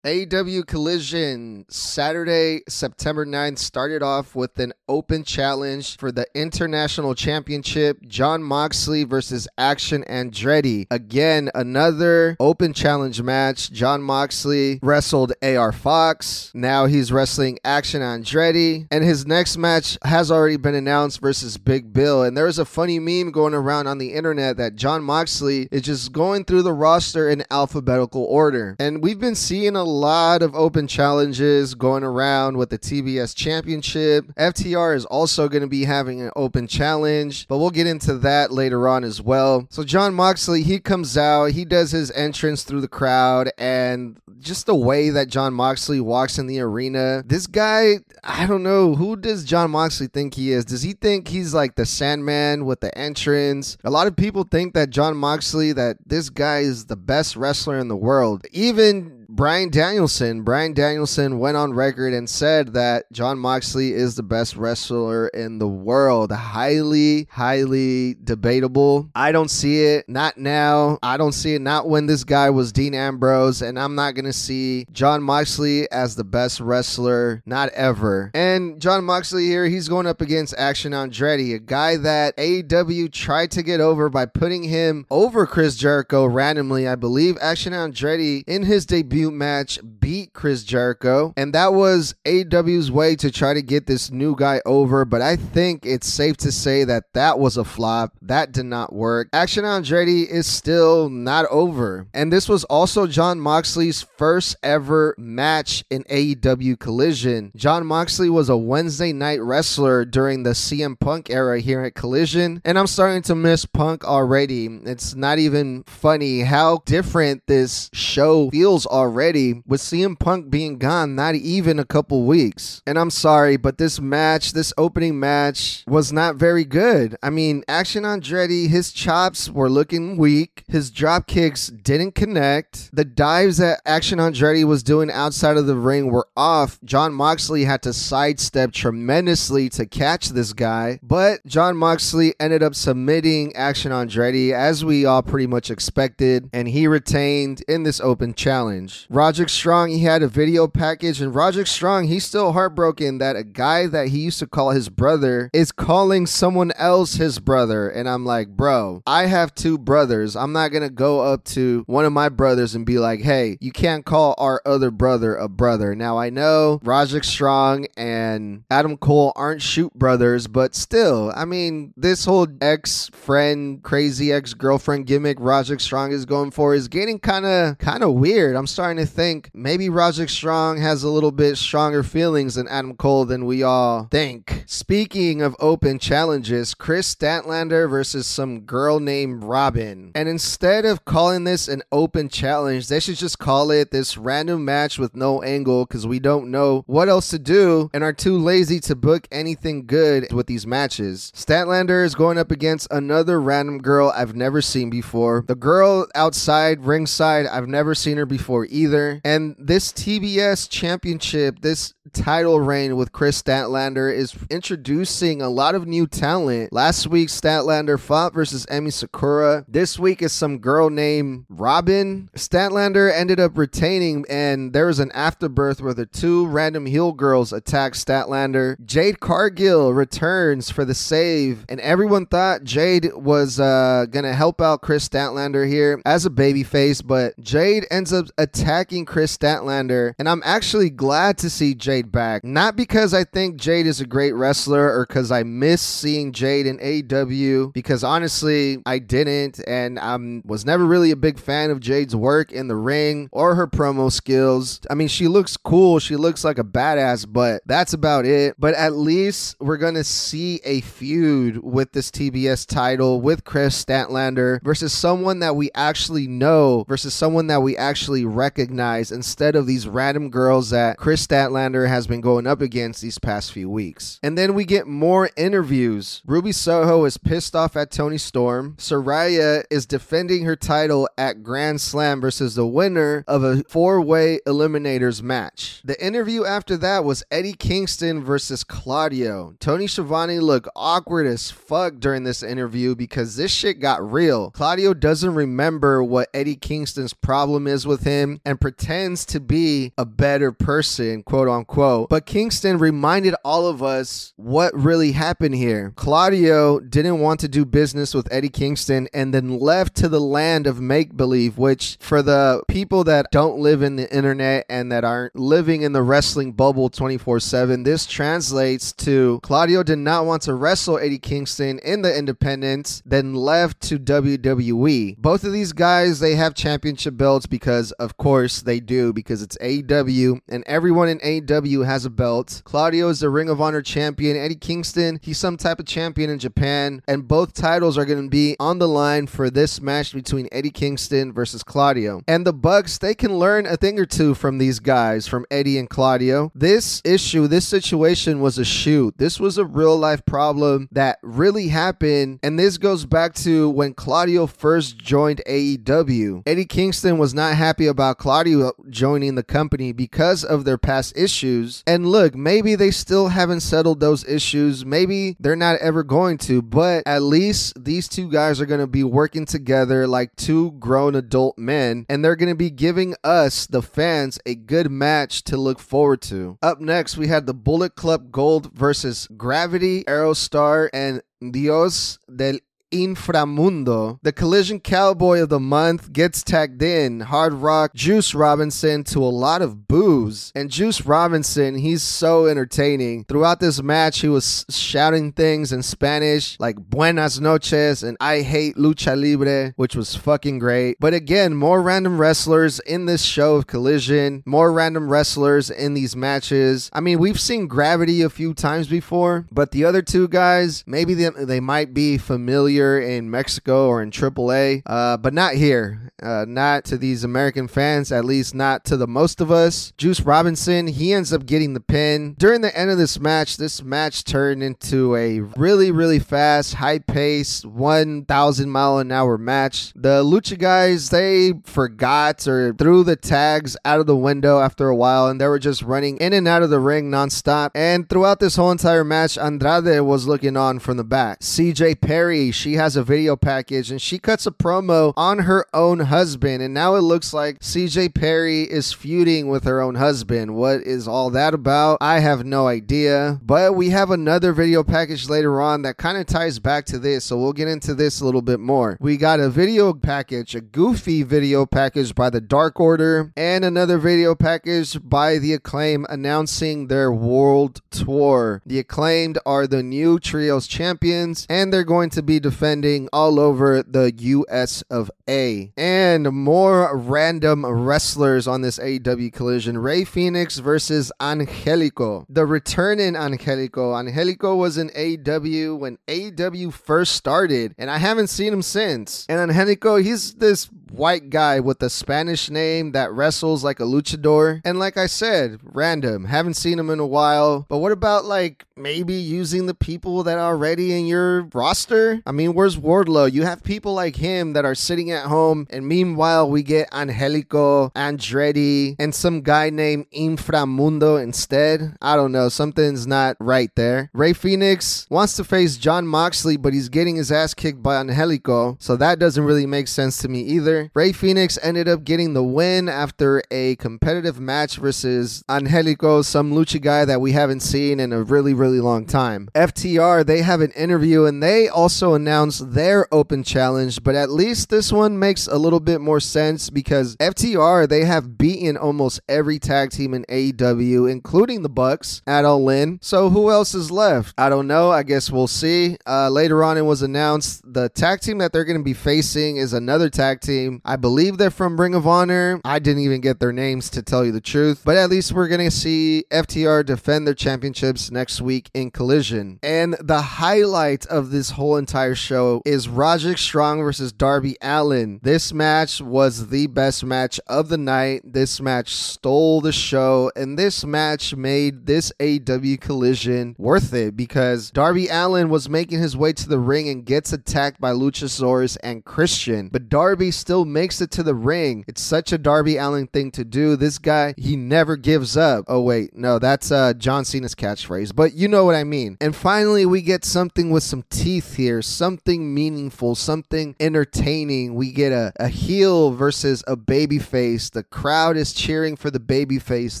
AEW 0.06 0.64
Collision 0.64 1.64
Saturday, 1.68 2.62
September 2.68 3.26
9th 3.26 3.58
started 3.58 4.04
off 4.04 4.36
with 4.36 4.56
an 4.60 4.72
open 4.88 5.24
challenge 5.24 5.96
for 5.96 6.12
the 6.12 6.28
International 6.32 7.12
Championship 7.16 8.00
Jon 8.06 8.40
Moxley 8.40 9.02
versus 9.02 9.48
Action 9.58 10.04
Andretti. 10.08 10.86
Again, 10.92 11.50
another 11.56 12.36
open 12.38 12.72
challenge 12.72 13.20
match. 13.20 13.72
Jon 13.72 14.00
Moxley 14.00 14.78
wrestled 14.80 15.32
AR 15.42 15.72
Fox. 15.72 16.52
Now 16.54 16.86
he's 16.86 17.10
wrestling 17.10 17.58
Action 17.64 18.00
Andretti. 18.00 18.86
And 18.92 19.02
his 19.02 19.26
next 19.26 19.56
match 19.56 19.98
has 20.04 20.30
already 20.30 20.56
been 20.56 20.76
announced 20.76 21.20
versus 21.20 21.56
Big 21.56 21.92
Bill. 21.92 22.22
And 22.22 22.36
there's 22.36 22.60
a 22.60 22.64
funny 22.64 23.00
meme 23.00 23.32
going 23.32 23.54
around 23.54 23.88
on 23.88 23.98
the 23.98 24.14
internet 24.14 24.56
that 24.58 24.76
Jon 24.76 25.02
Moxley 25.02 25.66
is 25.72 25.82
just 25.82 26.12
going 26.12 26.44
through 26.44 26.62
the 26.62 26.72
roster 26.72 27.28
in 27.28 27.42
alphabetical 27.50 28.22
order. 28.22 28.76
And 28.78 29.02
we've 29.02 29.18
been 29.18 29.34
seeing 29.34 29.74
a 29.74 29.95
lot 29.96 30.42
of 30.42 30.54
open 30.54 30.86
challenges 30.86 31.74
going 31.74 32.04
around 32.04 32.56
with 32.56 32.70
the 32.70 32.78
TBS 32.78 33.34
Championship. 33.34 34.26
FTR 34.36 34.94
is 34.94 35.04
also 35.06 35.48
going 35.48 35.62
to 35.62 35.68
be 35.68 35.84
having 35.84 36.20
an 36.20 36.30
open 36.36 36.66
challenge, 36.66 37.48
but 37.48 37.58
we'll 37.58 37.70
get 37.70 37.86
into 37.86 38.18
that 38.18 38.52
later 38.52 38.88
on 38.88 39.04
as 39.04 39.20
well. 39.20 39.66
So, 39.70 39.84
Jon 39.84 40.14
Moxley, 40.14 40.62
he 40.62 40.78
comes 40.78 41.16
out, 41.16 41.52
he 41.52 41.64
does 41.64 41.90
his 41.90 42.10
entrance 42.12 42.62
through 42.62 42.80
the 42.80 42.88
crowd, 42.88 43.50
and 43.58 44.20
just 44.40 44.66
the 44.66 44.74
way 44.74 45.10
that 45.10 45.28
Jon 45.28 45.54
Moxley 45.54 46.00
walks 46.00 46.38
in 46.38 46.46
the 46.46 46.60
arena, 46.60 47.22
this 47.26 47.46
guy, 47.46 47.98
I 48.22 48.46
don't 48.46 48.62
know, 48.62 48.94
who 48.94 49.16
does 49.16 49.44
Jon 49.44 49.70
Moxley 49.70 50.06
think 50.06 50.34
he 50.34 50.52
is? 50.52 50.64
Does 50.64 50.82
he 50.82 50.92
think 50.92 51.28
he's 51.28 51.54
like 51.54 51.74
the 51.74 51.86
Sandman 51.86 52.64
with 52.64 52.80
the 52.80 52.96
entrance? 52.96 53.76
A 53.84 53.90
lot 53.90 54.06
of 54.06 54.16
people 54.16 54.44
think 54.44 54.74
that 54.74 54.90
Jon 54.90 55.16
Moxley, 55.16 55.72
that 55.72 55.96
this 56.06 56.30
guy 56.30 56.60
is 56.60 56.86
the 56.86 56.96
best 56.96 57.36
wrestler 57.36 57.78
in 57.78 57.88
the 57.88 57.96
world. 57.96 58.46
Even 58.52 59.25
Bryan 59.36 59.68
Danielson. 59.68 60.44
Bryan 60.44 60.72
Danielson 60.72 61.38
went 61.38 61.58
on 61.58 61.74
record 61.74 62.14
and 62.14 62.26
said 62.26 62.72
that 62.72 63.04
Jon 63.12 63.38
Moxley 63.38 63.92
is 63.92 64.14
the 64.14 64.22
best 64.22 64.56
wrestler 64.56 65.28
in 65.28 65.58
the 65.58 65.68
world. 65.68 66.32
Highly, 66.32 67.28
highly 67.30 68.14
debatable. 68.14 69.10
I 69.14 69.32
don't 69.32 69.50
see 69.50 69.84
it. 69.84 70.08
Not 70.08 70.38
now. 70.38 70.98
I 71.02 71.18
don't 71.18 71.32
see 71.32 71.54
it. 71.54 71.60
Not 71.60 71.86
when 71.86 72.06
this 72.06 72.24
guy 72.24 72.48
was 72.48 72.72
Dean 72.72 72.94
Ambrose. 72.94 73.60
And 73.60 73.78
I'm 73.78 73.94
not 73.94 74.14
going 74.14 74.24
to 74.24 74.32
see 74.32 74.86
Jon 74.90 75.22
Moxley 75.22 75.86
as 75.92 76.16
the 76.16 76.24
best 76.24 76.58
wrestler. 76.58 77.42
Not 77.44 77.68
ever. 77.74 78.30
And 78.32 78.80
Jon 78.80 79.04
Moxley 79.04 79.44
here, 79.44 79.66
he's 79.66 79.90
going 79.90 80.06
up 80.06 80.22
against 80.22 80.54
Action 80.56 80.92
Andretti, 80.92 81.54
a 81.54 81.58
guy 81.58 81.98
that 81.98 82.34
AEW 82.38 83.12
tried 83.12 83.50
to 83.50 83.62
get 83.62 83.80
over 83.80 84.08
by 84.08 84.24
putting 84.24 84.62
him 84.62 85.04
over 85.10 85.46
Chris 85.46 85.76
Jericho 85.76 86.24
randomly. 86.24 86.88
I 86.88 86.94
believe 86.94 87.36
Action 87.42 87.74
Andretti 87.74 88.42
in 88.46 88.62
his 88.62 88.86
debut 88.86 89.25
match 89.30 89.78
beat 90.00 90.32
Chris 90.32 90.62
Jericho, 90.62 91.32
and 91.36 91.52
that 91.54 91.74
was 91.74 92.14
AEW's 92.24 92.90
way 92.90 93.16
to 93.16 93.30
try 93.30 93.54
to 93.54 93.62
get 93.62 93.86
this 93.86 94.10
new 94.10 94.36
guy 94.36 94.60
over. 94.64 95.04
But 95.04 95.22
I 95.22 95.36
think 95.36 95.84
it's 95.84 96.06
safe 96.06 96.36
to 96.38 96.52
say 96.52 96.84
that 96.84 97.12
that 97.14 97.38
was 97.38 97.56
a 97.56 97.64
flop. 97.64 98.12
That 98.22 98.52
did 98.52 98.66
not 98.66 98.92
work. 98.92 99.28
Action 99.32 99.64
Andretti 99.64 100.28
is 100.28 100.46
still 100.46 101.08
not 101.08 101.46
over, 101.46 102.06
and 102.14 102.32
this 102.32 102.48
was 102.48 102.64
also 102.64 103.06
Jon 103.06 103.40
Moxley's 103.40 104.02
first 104.16 104.56
ever 104.62 105.14
match 105.18 105.84
in 105.90 106.04
AEW 106.04 106.78
Collision. 106.78 107.52
Jon 107.56 107.86
Moxley 107.86 108.30
was 108.30 108.48
a 108.48 108.56
Wednesday 108.56 109.12
night 109.12 109.40
wrestler 109.40 110.04
during 110.04 110.42
the 110.42 110.50
CM 110.50 110.98
Punk 110.98 111.30
era 111.30 111.60
here 111.60 111.80
at 111.80 111.94
Collision, 111.94 112.62
and 112.64 112.78
I'm 112.78 112.86
starting 112.86 113.22
to 113.22 113.34
miss 113.34 113.66
Punk 113.66 114.04
already. 114.04 114.66
It's 114.84 115.14
not 115.14 115.38
even 115.38 115.82
funny 115.86 116.42
how 116.42 116.82
different 116.86 117.42
this 117.46 117.90
show 117.92 118.50
feels 118.50 118.86
already 118.86 119.15
already 119.16 119.62
with 119.66 119.80
CM 119.80 120.18
Punk 120.18 120.50
being 120.50 120.76
gone 120.76 121.14
not 121.14 121.34
even 121.34 121.78
a 121.78 121.86
couple 121.86 122.24
weeks. 122.24 122.82
And 122.86 122.98
I'm 122.98 123.08
sorry, 123.08 123.56
but 123.56 123.78
this 123.78 123.98
match, 123.98 124.52
this 124.52 124.74
opening 124.76 125.18
match, 125.18 125.84
was 125.86 126.12
not 126.12 126.36
very 126.36 126.64
good. 126.64 127.16
I 127.22 127.30
mean, 127.30 127.64
Action 127.66 128.02
Andretti, 128.02 128.68
his 128.68 128.92
chops 128.92 129.48
were 129.48 129.70
looking 129.70 130.18
weak. 130.18 130.64
His 130.68 130.90
drop 130.90 131.26
kicks 131.26 131.68
didn't 131.68 132.14
connect. 132.14 132.94
The 132.94 133.06
dives 133.06 133.56
that 133.56 133.80
Action 133.86 134.18
Andretti 134.18 134.64
was 134.64 134.82
doing 134.82 135.10
outside 135.10 135.56
of 135.56 135.66
the 135.66 135.76
ring 135.76 136.10
were 136.10 136.28
off. 136.36 136.78
Jon 136.84 137.14
Moxley 137.14 137.64
had 137.64 137.82
to 137.84 137.94
sidestep 137.94 138.72
tremendously 138.72 139.70
to 139.70 139.86
catch 139.86 140.28
this 140.28 140.52
guy. 140.52 141.00
But 141.02 141.44
Jon 141.46 141.74
Moxley 141.78 142.34
ended 142.38 142.62
up 142.62 142.74
submitting 142.74 143.56
Action 143.56 143.92
Andretti 143.92 144.52
as 144.52 144.84
we 144.84 145.06
all 145.06 145.22
pretty 145.22 145.46
much 145.46 145.70
expected, 145.70 146.50
and 146.52 146.68
he 146.68 146.86
retained 146.86 147.62
in 147.66 147.84
this 147.84 147.98
open 147.98 148.34
challenge. 148.34 149.05
Roderick 149.08 149.48
Strong, 149.48 149.90
he 149.90 150.00
had 150.00 150.22
a 150.22 150.28
video 150.28 150.66
package, 150.66 151.20
and 151.20 151.34
Roderick 151.34 151.66
Strong, 151.66 152.08
he's 152.08 152.24
still 152.24 152.52
heartbroken 152.52 153.18
that 153.18 153.36
a 153.36 153.44
guy 153.44 153.86
that 153.86 154.08
he 154.08 154.18
used 154.18 154.38
to 154.40 154.46
call 154.46 154.70
his 154.70 154.88
brother 154.88 155.50
is 155.52 155.72
calling 155.72 156.26
someone 156.26 156.72
else 156.72 157.14
his 157.14 157.38
brother. 157.38 157.88
And 157.88 158.08
I'm 158.08 158.24
like, 158.24 158.48
bro, 158.48 159.02
I 159.06 159.26
have 159.26 159.54
two 159.54 159.78
brothers. 159.78 160.36
I'm 160.36 160.52
not 160.52 160.68
gonna 160.68 160.90
go 160.90 161.20
up 161.20 161.44
to 161.44 161.84
one 161.86 162.04
of 162.04 162.12
my 162.12 162.28
brothers 162.28 162.74
and 162.74 162.84
be 162.84 162.98
like, 162.98 163.20
hey, 163.20 163.58
you 163.60 163.72
can't 163.72 164.04
call 164.04 164.34
our 164.38 164.60
other 164.66 164.90
brother 164.90 165.36
a 165.36 165.48
brother. 165.48 165.94
Now 165.94 166.18
I 166.18 166.30
know 166.30 166.80
Roderick 166.82 167.24
Strong 167.24 167.86
and 167.96 168.64
Adam 168.70 168.96
Cole 168.96 169.32
aren't 169.36 169.62
shoot 169.62 169.94
brothers, 169.94 170.46
but 170.46 170.74
still, 170.74 171.32
I 171.34 171.44
mean, 171.44 171.92
this 171.96 172.24
whole 172.24 172.46
ex 172.60 173.08
friend, 173.12 173.82
crazy 173.82 174.32
ex 174.32 174.54
girlfriend 174.54 175.06
gimmick 175.06 175.38
Roderick 175.40 175.80
Strong 175.80 176.12
is 176.12 176.24
going 176.24 176.50
for 176.50 176.74
is 176.74 176.88
getting 176.88 177.18
kind 177.18 177.46
of 177.46 177.78
kind 177.78 178.02
of 178.02 178.14
weird. 178.14 178.56
I'm 178.56 178.66
starting 178.66 178.95
to 178.96 179.06
think 179.06 179.50
maybe 179.54 179.88
Roderick 179.88 180.28
Strong 180.28 180.78
has 180.78 181.02
a 181.02 181.08
little 181.08 181.32
bit 181.32 181.56
stronger 181.56 182.02
feelings 182.02 182.54
than 182.54 182.68
Adam 182.68 182.96
Cole 182.96 183.24
than 183.24 183.46
we 183.46 183.62
all 183.62 184.08
think. 184.10 184.64
Speaking 184.66 185.42
of 185.42 185.56
open 185.60 185.98
challenges, 185.98 186.74
Kris 186.74 187.14
Statlander 187.14 187.88
versus 187.88 188.26
some 188.26 188.60
girl 188.60 189.00
named 189.00 189.44
Robin. 189.44 190.12
And 190.14 190.28
instead 190.28 190.84
of 190.84 191.04
calling 191.04 191.44
this 191.44 191.68
an 191.68 191.82
open 191.92 192.28
challenge, 192.28 192.88
they 192.88 193.00
should 193.00 193.16
just 193.16 193.38
call 193.38 193.70
it 193.70 193.90
this 193.90 194.16
random 194.16 194.64
match 194.64 194.98
with 194.98 195.14
no 195.14 195.42
angle 195.42 195.86
because 195.86 196.06
we 196.06 196.18
don't 196.18 196.50
know 196.50 196.84
what 196.86 197.08
else 197.08 197.28
to 197.30 197.38
do 197.38 197.90
and 197.94 198.02
are 198.02 198.12
too 198.12 198.38
lazy 198.38 198.80
to 198.80 198.94
book 198.94 199.26
anything 199.30 199.86
good 199.86 200.32
with 200.32 200.46
these 200.46 200.66
matches. 200.66 201.32
Statlander 201.34 202.04
is 202.04 202.14
going 202.14 202.38
up 202.38 202.50
against 202.50 202.88
another 202.90 203.40
random 203.40 203.78
girl 203.78 204.12
I've 204.14 204.34
never 204.34 204.60
seen 204.60 204.90
before. 204.90 205.44
The 205.46 205.54
girl 205.54 206.08
outside 206.14 206.84
ringside, 206.84 207.46
I've 207.46 207.68
never 207.68 207.94
seen 207.94 208.16
her 208.16 208.26
before 208.26 208.66
either. 208.76 209.20
And 209.24 209.56
this 209.58 209.92
TBS 209.92 210.68
championship, 210.68 211.60
this 211.60 211.94
title 212.12 212.60
reign 212.60 212.96
with 212.96 213.12
Kris 213.12 213.42
Statlander 213.42 214.14
is 214.14 214.34
introducing 214.50 215.42
a 215.42 215.48
lot 215.48 215.74
of 215.74 215.86
new 215.86 216.06
talent. 216.06 216.72
Last 216.72 217.06
week, 217.06 217.28
Statlander 217.28 217.98
fought 217.98 218.34
versus 218.34 218.66
Emi 218.66 218.92
Sakura. 218.92 219.64
This 219.68 219.98
week 219.98 220.22
is 220.22 220.32
some 220.32 220.58
girl 220.58 220.90
named 220.90 221.46
Robin. 221.48 222.30
Statlander 222.36 223.12
ended 223.12 223.40
up 223.40 223.58
retaining, 223.58 224.24
and 224.28 224.72
there 224.72 224.86
was 224.86 225.00
an 225.00 225.12
afterbirth 225.12 225.80
where 225.80 225.94
the 225.94 226.06
two 226.06 226.46
random 226.46 226.86
heel 226.86 227.12
girls 227.12 227.52
attacked 227.52 227.96
Statlander. 227.96 228.76
Jade 228.84 229.20
Cargill 229.20 229.92
returns 229.92 230.70
for 230.70 230.84
the 230.84 230.94
save, 230.94 231.64
and 231.68 231.80
everyone 231.80 232.26
thought 232.26 232.64
Jade 232.64 233.12
was 233.14 233.58
uh, 233.58 234.06
gonna 234.10 234.34
help 234.34 234.60
out 234.60 234.82
Chris 234.82 235.08
Statlander 235.08 235.68
here 235.68 236.00
as 236.04 236.26
a 236.26 236.30
babyface, 236.30 237.04
but 237.04 237.38
Jade 237.40 237.86
ends 237.90 238.12
up 238.12 238.26
attacking 238.38 238.65
Kris 238.66 239.36
Statlander, 239.36 240.14
and 240.18 240.28
I'm 240.28 240.42
actually 240.44 240.90
glad 240.90 241.38
to 241.38 241.48
see 241.48 241.72
Jade 241.72 242.10
back. 242.10 242.42
Not 242.42 242.74
because 242.74 243.14
I 243.14 243.22
think 243.22 243.60
Jade 243.60 243.86
is 243.86 244.00
a 244.00 244.06
great 244.06 244.32
wrestler 244.32 244.92
or 244.92 245.06
because 245.06 245.30
I 245.30 245.44
miss 245.44 245.80
seeing 245.80 246.32
Jade 246.32 246.66
in 246.66 246.78
AEW, 246.78 247.72
because 247.72 248.02
honestly, 248.02 248.82
I 248.84 248.98
didn't, 248.98 249.60
and 249.68 250.00
I 250.00 250.16
was 250.44 250.66
never 250.66 250.84
really 250.84 251.12
a 251.12 251.16
big 251.16 251.38
fan 251.38 251.70
of 251.70 251.78
Jade's 251.78 252.16
work 252.16 252.50
in 252.50 252.66
the 252.66 252.74
ring 252.74 253.28
or 253.30 253.54
her 253.54 253.68
promo 253.68 254.10
skills. 254.10 254.80
I 254.90 254.94
mean, 254.94 255.06
she 255.06 255.28
looks 255.28 255.56
cool, 255.56 256.00
she 256.00 256.16
looks 256.16 256.42
like 256.42 256.58
a 256.58 256.64
badass, 256.64 257.24
but 257.28 257.62
that's 257.66 257.92
about 257.92 258.24
it. 258.24 258.56
But 258.58 258.74
at 258.74 258.94
least 258.94 259.54
we're 259.60 259.76
gonna 259.76 260.02
see 260.02 260.60
a 260.64 260.80
feud 260.80 261.58
with 261.58 261.92
this 261.92 262.10
TBS 262.10 262.66
title 262.66 263.20
with 263.20 263.44
Kris 263.44 263.84
Statlander 263.84 264.60
versus 264.64 264.92
someone 264.92 265.38
that 265.38 265.54
we 265.54 265.70
actually 265.76 266.26
know 266.26 266.84
versus 266.88 267.14
someone 267.14 267.46
that 267.46 267.62
we 267.62 267.76
actually 267.76 268.24
recognize 268.24 268.55
instead 268.58 269.56
of 269.56 269.66
these 269.66 269.88
random 269.88 270.30
girls 270.30 270.70
that 270.70 270.96
Kris 270.98 271.26
Statlander 271.26 271.88
has 271.88 272.06
been 272.06 272.20
going 272.20 272.46
up 272.46 272.60
against 272.60 273.02
these 273.02 273.18
past 273.18 273.52
few 273.52 273.68
weeks. 273.68 274.18
And 274.22 274.36
then 274.36 274.54
we 274.54 274.64
get 274.64 274.86
more 274.86 275.30
interviews. 275.36 276.22
Ruby 276.26 276.52
Soho 276.52 277.04
is 277.04 277.16
pissed 277.16 277.54
off 277.54 277.76
at 277.76 277.90
Toni 277.90 278.18
Storm. 278.18 278.74
Saraya 278.78 279.64
is 279.70 279.86
defending 279.86 280.44
her 280.44 280.56
title 280.56 281.08
at 281.18 281.42
Grand 281.42 281.80
Slam 281.80 282.20
versus 282.20 282.54
the 282.54 282.66
winner 282.66 283.24
of 283.26 283.42
a 283.42 283.62
four 283.68 284.00
way 284.00 284.40
eliminators 284.46 285.22
match. 285.22 285.80
The 285.84 286.04
interview 286.04 286.44
after 286.44 286.76
that 286.78 287.04
was 287.04 287.24
Eddie 287.30 287.54
Kingston 287.54 288.24
versus 288.24 288.64
Claudio. 288.64 289.54
Tony 289.60 289.86
Schiavone 289.86 290.40
looked 290.40 290.68
awkward 290.76 291.26
as 291.26 291.50
fuck 291.50 291.94
during 291.98 292.24
this 292.24 292.42
interview 292.42 292.94
because 292.94 293.36
this 293.36 293.52
shit 293.52 293.80
got 293.80 294.10
real. 294.10 294.50
Claudio 294.50 294.94
doesn't 294.94 295.34
remember 295.34 296.02
what 296.02 296.28
Eddie 296.32 296.56
Kingston's 296.56 297.14
problem 297.14 297.66
is 297.66 297.86
with 297.86 298.04
him 298.04 298.40
and 298.46 298.60
pretends 298.60 299.26
to 299.26 299.40
be 299.40 299.92
a 299.98 300.06
better 300.06 300.52
person, 300.52 301.22
quote 301.22 301.48
unquote. 301.48 302.08
But 302.08 302.24
Kingston 302.24 302.78
reminded 302.78 303.34
all 303.44 303.66
of 303.66 303.82
us 303.82 304.32
what 304.36 304.72
really 304.74 305.12
happened 305.12 305.56
here. 305.56 305.92
Claudio 305.96 306.78
didn't 306.80 307.18
want 307.18 307.40
to 307.40 307.48
do 307.48 307.64
business 307.64 308.14
with 308.14 308.32
Eddie 308.32 308.48
Kingston 308.48 309.08
and 309.12 309.34
then 309.34 309.58
left 309.58 309.96
to 309.96 310.08
the 310.08 310.20
land 310.20 310.66
of 310.66 310.80
make 310.80 311.16
believe, 311.16 311.58
which 311.58 311.98
for 312.00 312.22
the 312.22 312.62
people 312.68 313.04
that 313.04 313.26
don't 313.32 313.58
live 313.58 313.82
in 313.82 313.96
the 313.96 314.10
internet 314.14 314.64
and 314.68 314.90
that 314.92 315.04
aren't 315.04 315.34
living 315.36 315.82
in 315.82 315.92
the 315.92 316.02
wrestling 316.02 316.52
bubble 316.52 316.88
24 316.88 317.40
7, 317.40 317.82
this 317.82 318.06
translates 318.06 318.92
to 318.92 319.40
Claudio 319.42 319.82
did 319.82 319.98
not 319.98 320.24
want 320.24 320.42
to 320.42 320.54
wrestle 320.54 320.98
Eddie 320.98 321.18
Kingston 321.18 321.80
in 321.80 322.02
the 322.02 322.16
independents, 322.16 323.02
then 323.04 323.34
left 323.34 323.80
to 323.82 323.98
WWE. 323.98 325.16
Both 325.18 325.42
of 325.42 325.52
these 325.52 325.72
guys, 325.72 326.20
they 326.20 326.36
have 326.36 326.54
championship 326.54 327.16
belts 327.16 327.46
because, 327.46 327.90
of 327.92 328.16
course, 328.36 328.60
they 328.60 328.80
do, 328.80 329.14
because 329.14 329.40
it's 329.40 329.56
AEW 329.62 330.40
and 330.46 330.62
everyone 330.66 331.08
in 331.08 331.18
AEW 331.20 331.86
has 331.86 332.04
a 332.04 332.10
belt. 332.10 332.60
Claudio 332.66 333.08
is 333.08 333.20
the 333.20 333.30
Ring 333.30 333.48
of 333.48 333.62
Honor 333.62 333.80
champion. 333.80 334.36
Eddie 334.36 334.56
Kingston, 334.56 335.18
he's 335.22 335.38
some 335.38 335.56
type 335.56 335.80
of 335.80 335.86
champion 335.86 336.28
in 336.28 336.38
Japan. 336.38 337.00
And 337.08 337.26
both 337.26 337.54
titles 337.54 337.96
are 337.96 338.04
going 338.04 338.22
to 338.22 338.28
be 338.28 338.54
on 338.60 338.78
the 338.78 338.88
line 338.88 339.26
for 339.26 339.48
this 339.48 339.80
match 339.80 340.12
between 340.12 340.50
Eddie 340.52 340.70
Kingston 340.70 341.32
versus 341.32 341.62
Claudio. 341.62 342.20
And 342.28 342.46
the 342.46 342.52
Bucks, 342.52 342.98
they 342.98 343.14
can 343.14 343.38
learn 343.38 343.64
a 343.64 343.78
thing 343.78 343.98
or 343.98 344.04
two 344.04 344.34
from 344.34 344.58
these 344.58 344.80
guys, 344.80 345.26
from 345.26 345.46
Eddie 345.50 345.78
and 345.78 345.88
Claudio. 345.88 346.52
This 346.54 347.00
issue, 347.06 347.46
this 347.46 347.66
situation 347.66 348.40
was 348.40 348.58
a 348.58 348.66
shoot. 348.66 349.16
This 349.16 349.40
was 349.40 349.56
a 349.56 349.64
real 349.64 349.96
life 349.96 350.26
problem 350.26 350.90
that 350.92 351.20
really 351.22 351.68
happened. 351.68 352.40
And 352.42 352.58
this 352.58 352.76
goes 352.76 353.06
back 353.06 353.32
to 353.36 353.70
when 353.70 353.94
Claudio 353.94 354.46
first 354.46 354.98
joined 354.98 355.40
AEW. 355.46 356.42
Eddie 356.44 356.66
Kingston 356.66 357.16
was 357.16 357.32
not 357.32 357.54
happy 357.54 357.86
about 357.86 358.18
Claudio 358.26 358.72
joining 358.90 359.36
the 359.36 359.44
company 359.44 359.92
because 359.92 360.42
of 360.42 360.64
their 360.64 360.78
past 360.78 361.16
issues. 361.16 361.84
And 361.86 362.08
look, 362.08 362.34
maybe 362.34 362.74
they 362.74 362.90
still 362.90 363.28
haven't 363.28 363.60
settled 363.60 364.00
those 364.00 364.26
issues. 364.26 364.84
Maybe 364.84 365.36
they're 365.38 365.54
not 365.54 365.78
ever 365.78 366.02
going 366.02 366.38
to, 366.38 366.60
but 366.60 367.04
at 367.06 367.22
least 367.22 367.84
these 367.84 368.08
two 368.08 368.28
guys 368.28 368.60
are 368.60 368.66
going 368.66 368.80
to 368.80 368.88
be 368.88 369.04
working 369.04 369.44
together 369.46 370.08
like 370.08 370.34
two 370.34 370.72
grown 370.72 371.14
adult 371.14 371.56
men, 371.56 372.04
and 372.08 372.24
they're 372.24 372.34
going 372.34 372.48
to 372.48 372.56
be 372.56 372.68
giving 372.68 373.14
us, 373.22 373.64
the 373.68 373.80
fans, 373.80 374.40
a 374.44 374.56
good 374.56 374.90
match 374.90 375.44
to 375.44 375.56
look 375.56 375.78
forward 375.78 376.20
to. 376.22 376.58
Up 376.60 376.80
next, 376.80 377.16
we 377.16 377.28
had 377.28 377.46
the 377.46 377.54
Bullet 377.54 377.94
Club 377.94 378.32
Gold 378.32 378.72
versus 378.72 379.28
Gravity, 379.36 380.02
Aerostar, 380.02 380.88
and 380.92 381.22
Dios 381.52 382.18
del 382.34 382.58
Inframundo. 382.92 384.18
The 384.22 384.32
Collision 384.32 384.80
Cowboy 384.80 385.40
of 385.40 385.48
the 385.48 385.60
Month 385.60 386.12
gets 386.12 386.42
tagged 386.42 386.82
in. 386.82 387.20
Hard 387.20 387.52
Rock 387.54 387.94
Juice 387.94 388.34
Robinson 388.34 389.04
to 389.04 389.18
a 389.18 389.26
lot 389.26 389.62
of 389.62 389.88
booze. 389.88 390.52
And 390.54 390.70
Juice 390.70 391.02
Robinson, 391.02 391.76
he's 391.76 392.02
so 392.02 392.46
entertaining. 392.46 393.24
Throughout 393.24 393.60
this 393.60 393.82
match, 393.82 394.20
he 394.20 394.28
was 394.28 394.64
shouting 394.70 395.32
things 395.32 395.72
in 395.72 395.82
Spanish 395.82 396.58
like 396.60 396.76
Buenas 396.76 397.40
noches 397.40 398.02
and 398.02 398.16
I 398.20 398.42
hate 398.42 398.76
lucha 398.76 399.20
libre, 399.20 399.72
which 399.76 399.96
was 399.96 400.14
fucking 400.14 400.58
great. 400.58 400.96
But 401.00 401.14
again, 401.14 401.54
more 401.54 401.82
random 401.82 402.20
wrestlers 402.20 402.80
in 402.80 403.06
this 403.06 403.22
show 403.22 403.56
of 403.56 403.66
Collision, 403.66 404.42
more 404.46 404.72
random 404.72 405.08
wrestlers 405.08 405.70
in 405.70 405.94
these 405.94 406.14
matches. 406.14 406.90
I 406.92 407.00
mean, 407.00 407.18
we've 407.18 407.40
seen 407.40 407.66
Gravity 407.66 408.22
a 408.22 408.30
few 408.30 408.54
times 408.54 408.86
before, 408.86 409.46
but 409.50 409.72
the 409.72 409.84
other 409.84 410.02
two 410.02 410.28
guys, 410.28 410.84
maybe 410.86 411.14
they, 411.14 411.30
they 411.30 411.60
might 411.60 411.92
be 411.92 412.18
familiar 412.18 412.75
in 412.80 413.30
Mexico 413.30 413.88
or 413.88 414.02
in 414.02 414.10
AAA, 414.10 414.82
uh, 414.86 415.16
but 415.16 415.32
not 415.34 415.54
here. 415.54 416.12
Uh, 416.22 416.46
not 416.48 416.82
to 416.82 416.96
these 416.96 417.24
American 417.24 417.68
fans, 417.68 418.10
at 418.10 418.24
least 418.24 418.54
not 418.54 418.84
to 418.84 418.96
the 418.96 419.06
most 419.06 419.40
of 419.42 419.50
us. 419.50 419.92
Juice 419.98 420.22
Robinson, 420.22 420.86
he 420.86 421.12
ends 421.12 421.30
up 421.30 421.44
getting 421.44 421.74
the 421.74 421.80
pin. 421.80 422.34
During 422.38 422.62
the 422.62 422.76
end 422.76 422.90
of 422.90 422.96
this 422.96 423.20
match, 423.20 423.58
this 423.58 423.82
match 423.82 424.24
turned 424.24 424.62
into 424.62 425.14
a 425.14 425.40
really, 425.40 425.90
really 425.90 426.18
fast, 426.18 426.74
high 426.74 427.00
paced, 427.00 427.66
1,000 427.66 428.70
mile 428.70 428.98
an 428.98 429.12
hour 429.12 429.36
match. 429.36 429.92
The 429.94 430.24
Lucha 430.24 430.58
guys, 430.58 431.10
they 431.10 431.52
forgot 431.64 432.48
or 432.48 432.72
threw 432.72 433.04
the 433.04 433.16
tags 433.16 433.76
out 433.84 434.00
of 434.00 434.06
the 434.06 434.16
window 434.16 434.60
after 434.60 434.88
a 434.88 434.96
while, 434.96 435.28
and 435.28 435.40
they 435.40 435.46
were 435.46 435.58
just 435.58 435.82
running 435.82 436.16
in 436.16 436.32
and 436.32 436.48
out 436.48 436.62
of 436.62 436.70
the 436.70 436.80
ring 436.80 437.10
nonstop. 437.10 437.70
And 437.74 438.08
throughout 438.08 438.40
this 438.40 438.56
whole 438.56 438.70
entire 438.70 439.04
match, 439.04 439.36
Andrade 439.36 440.00
was 440.00 440.26
looking 440.26 440.56
on 440.56 440.78
from 440.78 440.96
the 440.96 441.04
back. 441.04 441.40
CJ 441.40 442.00
Perry, 442.00 442.50
she 442.66 442.74
has 442.74 442.96
a 442.96 443.04
video 443.04 443.36
package 443.36 443.92
and 443.92 444.02
she 444.02 444.18
cuts 444.18 444.44
a 444.44 444.50
promo 444.50 445.12
on 445.16 445.38
her 445.38 445.66
own 445.72 446.00
husband. 446.00 446.60
And 446.60 446.74
now 446.74 446.96
it 446.96 447.02
looks 447.02 447.32
like 447.32 447.60
CJ 447.60 448.12
Perry 448.12 448.62
is 448.62 448.92
feuding 448.92 449.46
with 449.46 449.62
her 449.62 449.80
own 449.80 449.94
husband. 449.94 450.56
What 450.56 450.80
is 450.80 451.06
all 451.06 451.30
that 451.30 451.54
about? 451.54 451.98
I 452.00 452.18
have 452.18 452.44
no 452.44 452.66
idea. 452.66 453.38
But 453.40 453.76
we 453.76 453.90
have 453.90 454.10
another 454.10 454.52
video 454.52 454.82
package 454.82 455.28
later 455.28 455.60
on 455.60 455.82
that 455.82 455.96
kind 455.96 456.18
of 456.18 456.26
ties 456.26 456.58
back 456.58 456.86
to 456.86 456.98
this. 456.98 457.26
So 457.26 457.38
we'll 457.38 457.52
get 457.52 457.68
into 457.68 457.94
this 457.94 458.20
a 458.20 458.24
little 458.24 458.42
bit 458.42 458.58
more. 458.58 458.98
We 459.00 459.16
got 459.16 459.38
a 459.38 459.48
video 459.48 459.92
package, 459.92 460.56
a 460.56 460.60
goofy 460.60 461.22
video 461.22 461.66
package 461.66 462.16
by 462.16 462.30
the 462.30 462.40
Dark 462.40 462.80
Order, 462.80 463.32
and 463.36 463.64
another 463.64 463.96
video 463.96 464.34
package 464.34 464.98
by 465.08 465.38
the 465.38 465.52
Acclaim 465.52 466.04
announcing 466.08 466.88
their 466.88 467.12
world 467.12 467.80
tour. 467.92 468.60
The 468.66 468.80
Acclaimed 468.80 469.38
are 469.46 469.68
the 469.68 469.84
new 469.84 470.18
Trios 470.18 470.66
champions, 470.66 471.46
and 471.48 471.72
they're 471.72 471.84
going 471.84 472.10
to 472.10 472.24
be 472.24 472.40
defending 472.56 473.06
all 473.12 473.38
over 473.38 473.82
the 473.82 474.10
US 474.16 474.80
of 474.90 475.10
A. 475.28 475.70
And 475.76 476.32
more 476.32 476.96
random 476.96 477.66
wrestlers 477.66 478.48
on 478.48 478.62
this 478.62 478.78
AEW 478.78 479.30
collision. 479.30 479.76
Rey 479.76 480.04
Fénix 480.06 480.58
versus 480.58 481.12
Angelico. 481.20 482.24
The 482.30 482.46
returning 482.46 483.14
Angelico. 483.14 483.94
Angelico 483.94 484.56
was 484.56 484.78
in 484.78 484.88
AEW 484.88 485.78
when 485.78 485.98
AEW 486.08 486.72
first 486.72 487.12
started, 487.12 487.74
and 487.76 487.90
I 487.90 487.98
haven't 487.98 488.28
seen 488.28 488.54
him 488.54 488.62
since. 488.62 489.26
And 489.28 489.38
Angelico, 489.38 489.96
he's 489.96 490.36
this 490.36 490.70
white 490.90 491.30
guy 491.30 491.60
with 491.60 491.82
a 491.82 491.90
Spanish 491.90 492.50
name 492.50 492.92
that 492.92 493.12
wrestles 493.12 493.64
like 493.64 493.80
a 493.80 493.84
luchador. 493.84 494.60
And 494.64 494.78
like 494.78 494.96
I 494.96 495.06
said, 495.06 495.60
random. 495.62 496.24
Haven't 496.26 496.54
seen 496.54 496.78
him 496.78 496.90
in 496.90 497.00
a 497.00 497.06
while. 497.06 497.66
But 497.68 497.78
what 497.78 497.92
about 497.92 498.24
like 498.24 498.66
maybe 498.76 499.14
using 499.14 499.66
the 499.66 499.74
people 499.74 500.22
that 500.24 500.38
are 500.38 500.52
already 500.52 500.96
in 500.96 501.06
your 501.06 501.42
roster? 501.54 502.22
I 502.26 502.32
mean, 502.32 502.54
where's 502.54 502.76
Wardlow? 502.76 503.32
You 503.32 503.42
have 503.42 503.62
people 503.62 503.94
like 503.94 504.16
him 504.16 504.52
that 504.52 504.64
are 504.64 504.74
sitting 504.74 505.10
at 505.10 505.26
home, 505.26 505.66
and 505.70 505.86
meanwhile, 505.86 506.48
we 506.48 506.62
get 506.62 506.92
Angelico, 506.92 507.90
Andretti, 507.90 508.96
and 508.98 509.14
some 509.14 509.40
guy 509.40 509.70
named 509.70 510.06
Inframundo 510.10 511.22
instead. 511.22 511.96
I 512.00 512.16
don't 512.16 512.32
know. 512.32 512.48
Something's 512.48 513.06
not 513.06 513.36
right 513.40 513.70
there. 513.76 514.10
Rey 514.12 514.32
Fénix 514.32 515.10
wants 515.10 515.34
to 515.36 515.44
face 515.44 515.76
Jon 515.76 516.06
Moxley, 516.06 516.56
but 516.56 516.72
he's 516.72 516.88
getting 516.88 517.16
his 517.16 517.32
ass 517.32 517.54
kicked 517.54 517.82
by 517.82 517.96
Angelico, 517.96 518.76
so 518.78 518.96
that 518.96 519.18
doesn't 519.18 519.44
really 519.44 519.66
make 519.66 519.88
sense 519.88 520.18
to 520.18 520.28
me 520.28 520.40
either. 520.40 520.75
Rey 520.94 521.12
Fénix 521.12 521.58
ended 521.62 521.88
up 521.88 522.04
getting 522.04 522.34
the 522.34 522.42
win 522.42 522.88
after 522.88 523.42
a 523.50 523.76
competitive 523.76 524.40
match 524.40 524.76
versus 524.76 525.44
Angelico, 525.48 526.22
some 526.22 526.52
lucha 526.52 526.80
guy 526.80 527.04
that 527.04 527.20
we 527.20 527.32
haven't 527.32 527.60
seen 527.60 528.00
in 528.00 528.12
a 528.12 528.22
really, 528.22 528.54
really 528.54 528.80
long 528.80 529.06
time. 529.06 529.48
FTR, 529.54 530.24
they 530.24 530.42
have 530.42 530.60
an 530.60 530.72
interview 530.72 531.24
and 531.24 531.42
they 531.42 531.68
also 531.68 532.14
announced 532.14 532.72
their 532.72 533.12
open 533.12 533.42
challenge, 533.42 534.02
but 534.02 534.14
at 534.14 534.30
least 534.30 534.68
this 534.68 534.92
one 534.92 535.18
makes 535.18 535.46
a 535.46 535.58
little 535.58 535.80
bit 535.80 536.00
more 536.00 536.20
sense 536.20 536.70
because 536.70 537.16
FTR, 537.16 537.88
they 537.88 538.04
have 538.04 538.38
beaten 538.38 538.76
almost 538.76 539.20
every 539.28 539.58
tag 539.58 539.90
team 539.90 540.14
in 540.14 540.24
AEW, 540.28 541.10
including 541.10 541.62
the 541.62 541.68
Bucks 541.68 542.22
at 542.26 542.44
All 542.44 542.68
In. 542.68 542.98
So 543.02 543.30
who 543.30 543.50
else 543.50 543.74
is 543.74 543.90
left? 543.90 544.34
I 544.38 544.48
don't 544.48 544.66
know. 544.66 544.90
I 544.90 545.02
guess 545.02 545.30
we'll 545.30 545.46
see. 545.46 545.96
Uh, 546.06 546.28
later 546.30 546.62
on, 546.64 546.76
it 546.76 546.82
was 546.82 547.02
announced 547.02 547.62
the 547.64 547.88
tag 547.88 548.20
team 548.20 548.38
that 548.38 548.52
they're 548.52 548.64
going 548.64 548.78
to 548.78 548.84
be 548.84 548.94
facing 548.94 549.56
is 549.56 549.72
another 549.72 550.08
tag 550.08 550.40
team. 550.40 550.65
I 550.84 550.96
believe 550.96 551.38
they're 551.38 551.50
from 551.50 551.80
Ring 551.80 551.94
of 551.94 552.06
Honor. 552.06 552.60
I 552.64 552.78
didn't 552.78 553.02
even 553.02 553.20
get 553.20 553.40
their 553.40 553.52
names 553.52 553.90
to 553.90 554.02
tell 554.02 554.24
you 554.24 554.32
the 554.32 554.40
truth, 554.40 554.82
but 554.84 554.96
at 554.96 555.10
least 555.10 555.32
we're 555.32 555.48
going 555.48 555.64
to 555.64 555.70
see 555.70 556.24
FTR 556.30 556.84
defend 556.84 557.26
their 557.26 557.34
championships 557.34 558.10
next 558.10 558.40
week 558.40 558.70
in 558.74 558.90
Collision. 558.90 559.58
And 559.62 559.94
the 560.00 560.20
highlight 560.20 561.06
of 561.06 561.30
this 561.30 561.50
whole 561.50 561.76
entire 561.76 562.14
show 562.14 562.62
is 562.64 562.88
Roderick 562.88 563.38
Strong 563.38 563.80
versus 563.80 564.12
Darby 564.12 564.56
Allin. 564.62 565.20
This 565.22 565.52
match 565.52 566.00
was 566.00 566.48
the 566.48 566.66
best 566.66 567.04
match 567.04 567.40
of 567.46 567.68
the 567.68 567.78
night. 567.78 568.22
This 568.24 568.60
match 568.60 568.94
stole 568.94 569.60
the 569.60 569.72
show, 569.72 570.30
and 570.36 570.58
this 570.58 570.84
match 570.84 571.34
made 571.34 571.86
this 571.86 572.12
AEW 572.20 572.80
Collision 572.80 573.54
worth 573.58 573.92
it 573.92 574.16
because 574.16 574.70
Darby 574.70 575.08
Allin 575.08 575.48
was 575.48 575.68
making 575.68 576.00
his 576.00 576.16
way 576.16 576.32
to 576.32 576.48
the 576.48 576.58
ring 576.58 576.88
and 576.88 577.04
gets 577.04 577.32
attacked 577.32 577.80
by 577.80 577.92
Luchasaurus 577.92 578.76
and 578.82 579.04
Christian, 579.04 579.68
but 579.68 579.88
Darby 579.88 580.30
still 580.30 580.55
makes 580.64 581.00
it 581.00 581.10
to 581.12 581.22
the 581.22 581.34
ring. 581.34 581.84
It's 581.86 582.02
such 582.02 582.32
a 582.32 582.38
Darby 582.38 582.76
Allin 582.76 583.06
thing 583.06 583.30
to 583.32 583.44
do. 583.44 583.76
This 583.76 583.98
guy, 583.98 584.34
he 584.36 584.56
never 584.56 584.96
gives 584.96 585.36
up. 585.36 585.64
Oh 585.68 585.80
wait, 585.80 586.16
no, 586.16 586.38
that's 586.38 586.70
uh 586.70 586.94
John 586.94 587.24
Cena's 587.24 587.54
catchphrase, 587.54 588.14
but 588.14 588.34
you 588.34 588.48
know 588.48 588.64
what 588.64 588.74
I 588.74 588.84
mean. 588.84 589.16
And 589.20 589.34
finally, 589.34 589.86
we 589.86 590.02
get 590.02 590.24
something 590.24 590.70
with 590.70 590.82
some 590.82 591.04
teeth 591.10 591.56
here, 591.56 591.82
something 591.82 592.54
meaningful, 592.54 593.14
something 593.14 593.76
entertaining. 593.80 594.74
We 594.74 594.92
get 594.92 595.12
a, 595.12 595.32
a 595.36 595.48
heel 595.48 596.12
versus 596.12 596.62
a 596.66 596.76
baby 596.76 597.18
face. 597.18 597.70
The 597.70 597.82
crowd 597.82 598.36
is 598.36 598.52
cheering 598.52 598.96
for 598.96 599.10
the 599.10 599.20
baby 599.20 599.58
face. 599.58 600.00